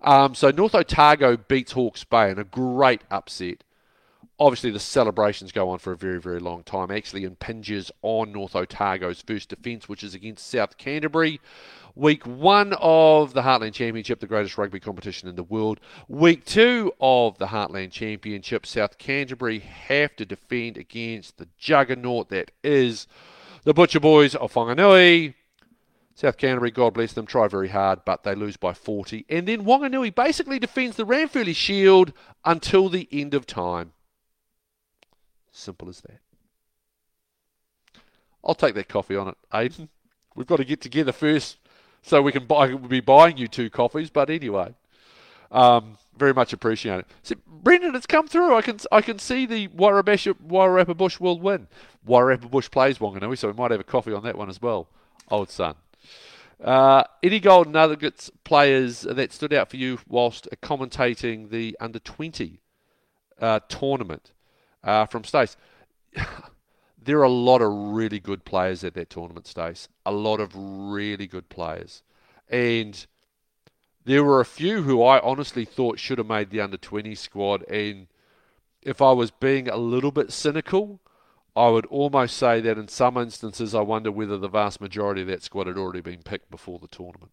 [0.03, 3.63] Um, so North Otago beats Hawke's Bay in a great upset.
[4.43, 6.91] Obviously, the celebrations go on for a very, very long time.
[6.91, 11.41] Actually, impinges on North Otago's first defence, which is against South Canterbury.
[11.95, 15.79] Week one of the Heartland Championship, the greatest rugby competition in the world.
[16.09, 22.51] Week two of the Heartland Championship, South Canterbury have to defend against the juggernaut that
[22.65, 23.07] is
[23.63, 25.35] the Butcher Boys of Whanganui.
[26.17, 29.25] South Canterbury, God bless them, try very hard, but they lose by 40.
[29.29, 32.13] And then Wanganui basically defends the Ranfurly Shield
[32.45, 33.93] until the end of time.
[35.53, 36.21] Simple as that.
[38.45, 39.89] I'll take that coffee on it, Aiden.
[40.35, 41.59] We've got to get together first
[42.01, 44.11] so we can buy, we'll be buying you two coffees.
[44.11, 44.75] But anyway,
[45.51, 47.07] um, very much appreciate it.
[47.23, 48.57] See, Brendan, it's come through.
[48.57, 51.69] I can I can see the Wairarapa Bush will win.
[52.09, 54.89] Wairarapa Bush plays Wanganui, so we might have a coffee on that one as well.
[55.31, 55.75] Old son.
[56.63, 62.61] Uh, any Golden Nuggets players that stood out for you whilst commentating the under 20
[63.41, 64.33] uh, tournament
[64.85, 65.57] uh, from Stace?
[67.03, 69.89] there are a lot of really good players at that tournament, Stace.
[70.07, 72.03] A lot of really good players.
[72.49, 73.07] And
[74.05, 77.63] there were a few who I honestly thought should have made the under 20 squad.
[77.69, 78.09] And
[78.83, 81.01] if I was being a little bit cynical,
[81.55, 85.29] I would almost say that in some instances, I wonder whether the vast majority of
[85.29, 87.31] that squad had already been picked before the tournament.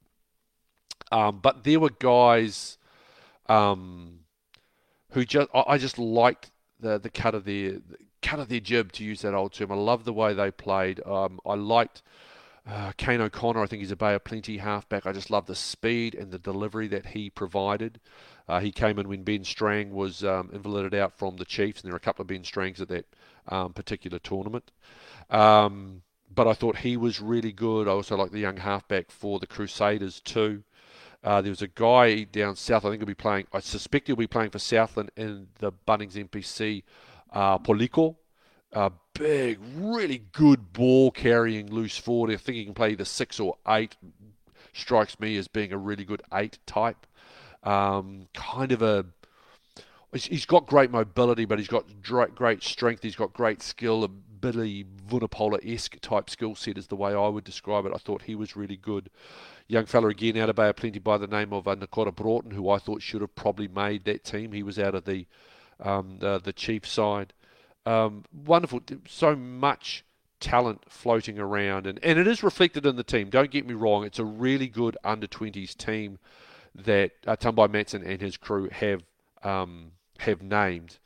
[1.11, 2.77] Um, but there were guys
[3.47, 4.19] um,
[5.11, 7.79] who just I just liked the the cut of their
[8.21, 9.71] cut of their jib to use that old term.
[9.71, 11.05] I love the way they played.
[11.05, 12.01] Um, I liked
[12.67, 13.61] uh, Kane O'Connor.
[13.61, 15.05] I think he's a Bay of Plenty halfback.
[15.05, 17.99] I just love the speed and the delivery that he provided.
[18.47, 21.87] Uh, he came in when Ben Strang was um, invalided out from the Chiefs, and
[21.87, 23.05] there were a couple of Ben Strangs at that
[23.47, 24.71] um, particular tournament.
[25.29, 26.01] Um,
[26.33, 27.87] but I thought he was really good.
[27.87, 30.63] I also like the young halfback for the Crusaders too.
[31.23, 32.85] Uh, there was a guy down south.
[32.85, 33.47] I think he'll be playing.
[33.51, 36.83] I suspect he'll be playing for Southland in the Bunnings NPC.
[37.31, 38.15] Uh, Polico,
[38.71, 42.31] a big, really good ball carrying loose forward.
[42.31, 43.97] I think he can play either six or eight.
[44.73, 47.05] Strikes me as being a really good eight type.
[47.63, 49.05] Um, kind of a
[50.13, 53.03] he's got great mobility, but he's got great strength.
[53.03, 54.07] He's got great skill,
[54.39, 57.93] Billy Vunipola-esque type skill set is the way I would describe it.
[57.93, 59.09] I thought he was really good.
[59.67, 62.51] Young fella again out of Bay of Plenty by the name of uh, Nakota Broughton,
[62.51, 64.51] who I thought should have probably made that team.
[64.51, 65.27] He was out of the
[65.79, 67.33] um, the, the Chief side.
[67.85, 70.03] Um, wonderful, so much
[70.39, 73.29] talent floating around, and, and it is reflected in the team.
[73.29, 76.19] Don't get me wrong; it's a really good under 20s team
[76.75, 79.03] that uh, Tumbai Matson and his crew have
[79.43, 80.97] um, have named.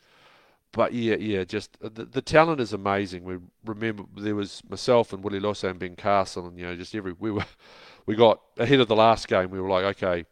[0.74, 3.24] But yeah, yeah, just uh, the, the talent is amazing.
[3.24, 6.94] We remember there was myself and Willie Losso and Ben Castle, and you know, just
[6.96, 7.46] every we were
[8.06, 9.52] we got ahead of the last game.
[9.52, 10.26] We were like, okay,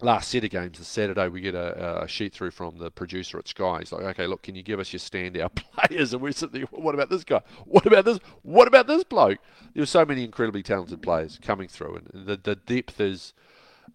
[0.00, 3.38] last set of games, the Saturday, we get a, a, sheet through from the producer
[3.38, 3.80] at Sky.
[3.80, 5.54] He's like, okay, look, can you give us your standout
[5.88, 6.12] players?
[6.12, 7.42] And we're sitting there, what about this guy?
[7.66, 8.18] What about this?
[8.42, 9.38] What about this bloke?
[9.74, 13.34] There were so many incredibly talented players coming through, and the the depth is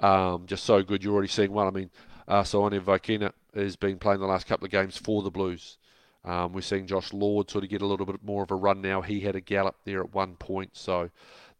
[0.01, 1.03] um, just so good.
[1.03, 1.67] You're already seeing one.
[1.67, 1.89] I mean,
[2.27, 5.77] uh, Soane Vikena has been playing the last couple of games for the Blues.
[6.25, 8.81] Um, we're seeing Josh Lord sort of get a little bit more of a run
[8.81, 9.01] now.
[9.01, 11.09] He had a gallop there at one point, so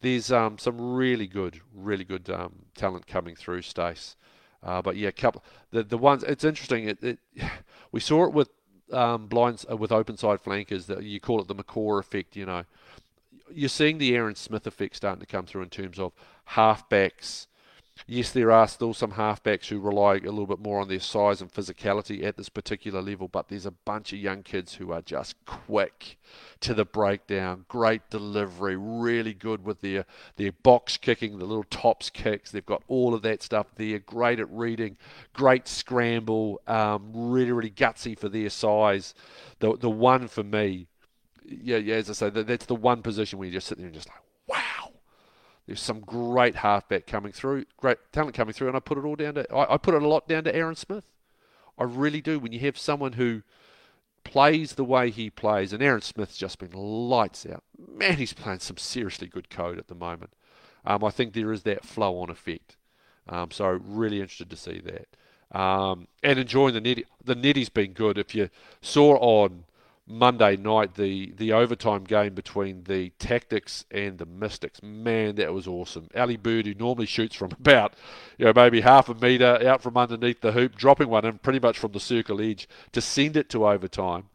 [0.01, 4.15] there's um, some really good, really good um, talent coming through, Stace.
[4.61, 6.87] Uh, but yeah, couple the the ones it's interesting.
[6.87, 7.19] It, it
[7.91, 8.49] we saw it with
[8.91, 10.85] um, blinds uh, with open side flankers.
[10.85, 12.37] That you call it the McCaw effect.
[12.37, 12.63] You know,
[13.51, 16.13] you're seeing the Aaron Smith effect starting to come through in terms of
[16.51, 17.47] halfbacks
[18.07, 21.41] Yes, there are still some halfbacks who rely a little bit more on their size
[21.41, 25.01] and physicality at this particular level, but there's a bunch of young kids who are
[25.01, 26.17] just quick
[26.59, 32.09] to the breakdown, great delivery, really good with their, their box kicking, the little tops
[32.09, 32.51] kicks.
[32.51, 34.97] They've got all of that stuff there, great at reading,
[35.31, 39.13] great scramble, um, really, really gutsy for their size.
[39.59, 40.87] The, the one for me,
[41.45, 43.87] yeah, yeah, as I say, that, that's the one position where you just sit there
[43.87, 44.22] and just like,
[45.65, 49.15] there's some great halfback coming through, great talent coming through, and I put it all
[49.15, 51.05] down to I, I put it a lot down to Aaron Smith.
[51.77, 52.39] I really do.
[52.39, 53.41] When you have someone who
[54.23, 57.63] plays the way he plays, and Aaron Smith's just been lights out.
[57.77, 60.31] Man, he's playing some seriously good code at the moment.
[60.85, 62.77] Um, I think there is that flow on effect.
[63.27, 65.57] Um, so really interested to see that.
[65.57, 67.05] Um, and enjoying the netty.
[67.23, 68.17] The netty's been good.
[68.17, 68.49] If you
[68.81, 69.63] saw on
[70.05, 74.83] Monday night, the, the overtime game between the Tactix and the Mystics.
[74.83, 76.09] Man, that was awesome.
[76.15, 77.93] Ali Bird, who normally shoots from about,
[78.37, 81.59] you know, maybe half a metre out from underneath the hoop, dropping one in pretty
[81.59, 84.25] much from the circle edge to send it to overtime.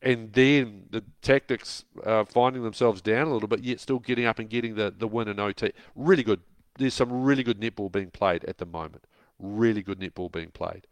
[0.00, 4.40] And then the Tactix uh, finding themselves down a little bit, yet still getting up
[4.40, 5.72] and getting the, the win in OT.
[5.94, 6.40] Really good.
[6.78, 9.04] There's some really good netball being played at the moment.
[9.38, 10.88] Really good netball being played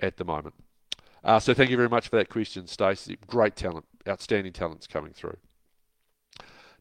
[0.00, 0.54] at the moment.
[1.22, 3.18] Uh, so thank you very much for that question, Stacey.
[3.26, 5.36] Great talent, outstanding talents coming through.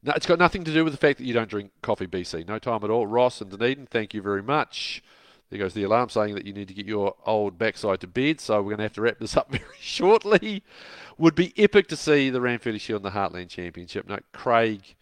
[0.01, 2.47] No, it's got nothing to do with the fact that you don't drink coffee, BC.
[2.47, 3.05] No time at all.
[3.05, 5.03] Ross and Dunedin, thank you very much.
[5.49, 8.39] There goes the alarm saying that you need to get your old backside to bed,
[8.39, 10.63] so we're going to have to wrap this up very shortly.
[11.17, 14.07] Would be epic to see the Ranfurly Shield in the Heartland Championship.
[14.07, 14.95] No, Craig,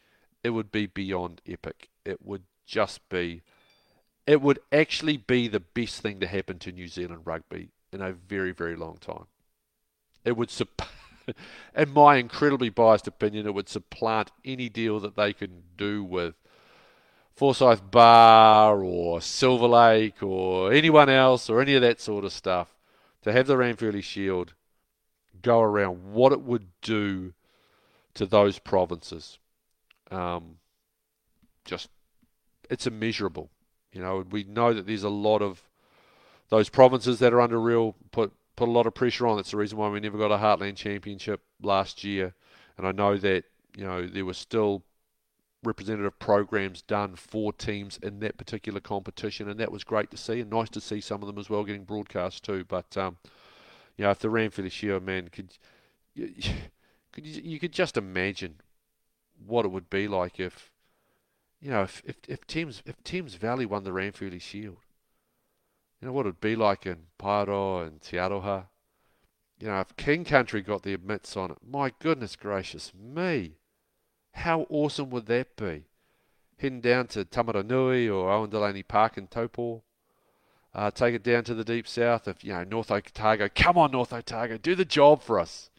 [0.44, 1.90] it would be beyond epic.
[2.06, 3.44] It would just be,
[4.26, 8.14] it would actually be the best thing to happen to New Zealand rugby in a
[8.14, 9.26] very, very long time.
[10.24, 10.88] It would, supp-
[11.76, 16.36] in my incredibly biased opinion, it would supplant any deal that they can do with
[17.36, 22.76] Forsyth Barr or Silver Lake or anyone else or any of that sort of stuff.
[23.24, 24.54] To have the Ranfurly Shield
[25.42, 27.34] go around, what it would do
[28.14, 29.38] to those provinces.
[30.10, 30.58] Um,
[31.66, 31.90] just,
[32.70, 33.50] it's immeasurable.
[33.92, 35.64] You know, we know that there's a lot of
[36.50, 39.38] those provinces that are under real put put a lot of pressure on.
[39.38, 42.34] That's the reason why we never got a Heartland Championship last year.
[42.78, 43.46] And I know that
[43.78, 44.84] you know, there were still
[45.64, 50.40] representative programs done for teams in that particular competition, and that was great to see,
[50.40, 52.66] and nice to see some of them as well getting broadcast too.
[52.68, 53.18] But um,
[53.96, 55.58] you know, if the Ranfurly Shield, man, could
[56.16, 56.34] you,
[57.12, 58.56] could you, you could just imagine
[59.46, 60.72] what it would be like if
[61.62, 64.78] you know if if, if Thames if Thames Valley won the Ranfurly Shield.
[66.02, 68.66] You know what it'd be like in Paeroa and Te Aroha.
[69.60, 73.58] You know, if King Country got their mitts on it, my goodness gracious me.
[74.34, 75.86] How awesome would that be?
[76.60, 79.82] Heading down to Taumarunui or Owen Delaney Park in Taupo.
[80.76, 82.28] Uh, take it down to the deep south.
[82.28, 85.72] If you know North Otago, come on North Otago, do the job for us.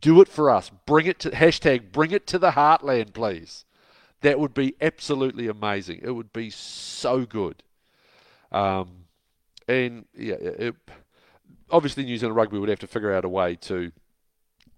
[0.00, 0.70] Do it for us.
[0.86, 1.92] Bring it to hashtag.
[1.92, 3.64] Bring it to the heartland, please.
[4.22, 6.00] That would be absolutely amazing.
[6.02, 7.62] It would be so good.
[8.50, 8.99] Um,
[9.70, 10.74] and yeah, it,
[11.70, 13.92] obviously New Zealand Rugby would have to figure out a way to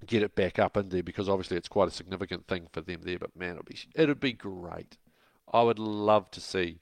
[0.06, 3.00] get it back up in there because obviously it's quite a significant thing for them
[3.02, 3.18] there.
[3.18, 4.96] But man, it'd be it'd be great.
[5.52, 6.80] I would love to see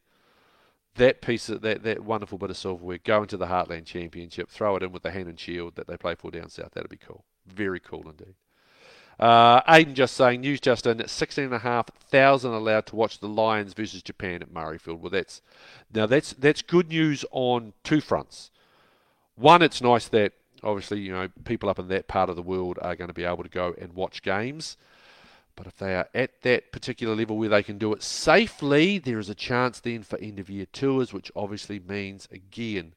[0.97, 4.77] that piece of that that wonderful bit of silverware go into the Heartland Championship, throw
[4.77, 6.73] it in with the Hanan Shield that they play for down south.
[6.73, 7.25] That'd be cool.
[7.47, 8.35] Very cool indeed.
[9.21, 14.41] Uh, Aiden just saying, news just in, 16,500 allowed to watch the Lions versus Japan
[14.41, 14.99] at Murrayfield.
[14.99, 15.43] Well, that's
[15.93, 18.51] now that's that's good news on two fronts.
[19.37, 22.79] One, it's nice that obviously, you know, people up in that part of the world
[22.81, 24.79] are going to be able to go and watch games.
[25.55, 29.19] But if they are at that particular level where they can do it safely, there
[29.19, 32.95] is a chance then for end of year tours, which obviously means, again,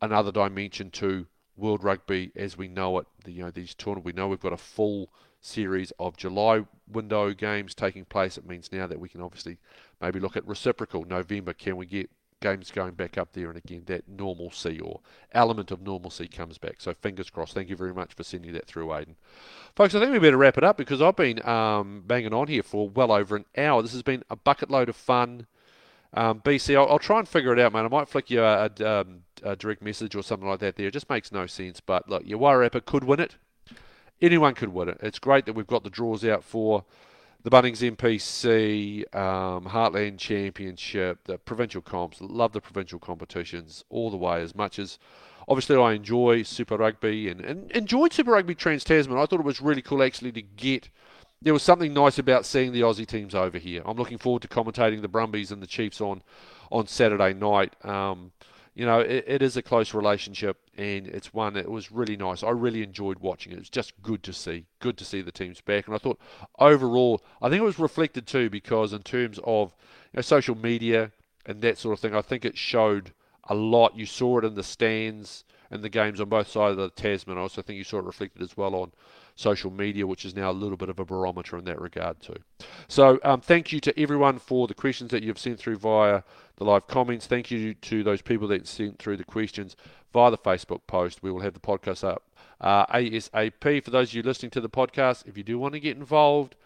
[0.00, 1.26] another dimension to
[1.56, 3.06] World Rugby as we know it.
[3.24, 7.32] The, you know, these tournaments, we know we've got a full series of July window
[7.32, 8.36] games taking place.
[8.36, 9.58] It means now that we can obviously
[10.00, 11.52] maybe look at reciprocal November.
[11.52, 15.00] Can we get games going back up there, and again, that normalcy or
[15.32, 16.76] element of normalcy comes back.
[16.78, 17.54] So fingers crossed.
[17.54, 19.14] Thank you very much for sending that through, Aiden.
[19.74, 22.62] Folks, I think we better wrap it up because I've been um, banging on here
[22.62, 23.82] for well over an hour.
[23.82, 25.46] This has been a bucket load of fun.
[26.16, 27.84] Um, BC, I'll, I'll, try and figure it out, man.
[27.84, 30.86] I might flick you a, a, um, a, direct message or something like that there.
[30.86, 31.78] It just makes no sense.
[31.80, 33.36] But look, your Wairarapa could win it.
[34.22, 34.98] Anyone could win it.
[35.02, 36.84] It's great that we've got the draws out for
[37.42, 42.18] the Bunnings NPC, um, Heartland Championship, the provincial comps.
[42.22, 44.98] Love the provincial competitions all the way as much as
[45.46, 49.18] obviously I enjoy Super Rugby and, and enjoyed Super Rugby Trans Tasman.
[49.18, 50.88] I thought it was really cool actually to get.
[51.42, 53.82] There was something nice about seeing the Aussie teams over here.
[53.84, 56.22] I'm looking forward to commentating the Brumbies and the Chiefs on
[56.70, 57.74] on Saturday night.
[57.84, 58.32] Um,
[58.74, 62.42] you know, it, it is a close relationship, and it's one that was really nice.
[62.42, 63.56] I really enjoyed watching it.
[63.56, 65.86] It was just good to see, good to see the teams back.
[65.86, 66.20] And I thought
[66.58, 69.74] overall, I think it was reflected too because in terms of
[70.12, 71.12] you know, social media
[71.46, 73.12] and that sort of thing, I think it showed
[73.44, 73.96] a lot.
[73.96, 77.38] You saw it in the stands and the games on both sides of the Tasman.
[77.38, 78.92] I also think you saw it reflected as well on
[79.36, 82.36] social media, which is now a little bit of a barometer in that regard too.
[82.88, 86.22] So um, thank you to everyone for the questions that you've sent through via
[86.56, 87.26] the live comments.
[87.26, 89.76] Thank you to those people that sent through the questions
[90.12, 91.22] via the Facebook post.
[91.22, 92.24] We will have the podcast up
[92.60, 93.84] uh, ASAP.
[93.84, 96.56] For those of you listening to the podcast, if you do want to get involved,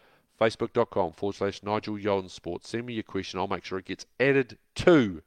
[0.41, 2.71] facebook.com forward slash Nigel Yalden Sports.
[2.71, 3.41] Send me your question.
[3.41, 5.23] I'll make sure it gets added to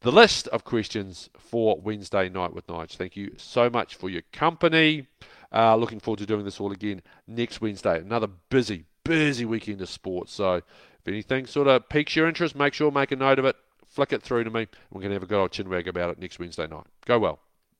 [0.00, 2.96] the list of questions for Wednesday night with Nigel.
[2.96, 5.06] Thank you so much for your company.
[5.52, 7.98] Uh, looking forward to doing this all again next Wednesday.
[7.98, 10.32] Another busy, busy weekend of sports.
[10.32, 13.56] So if anything sort of piques your interest, make sure make a note of it
[13.90, 14.68] flick it through to me.
[14.90, 16.86] We're going to have a good old chinwag about it next Wednesday night.
[17.04, 17.40] Go well.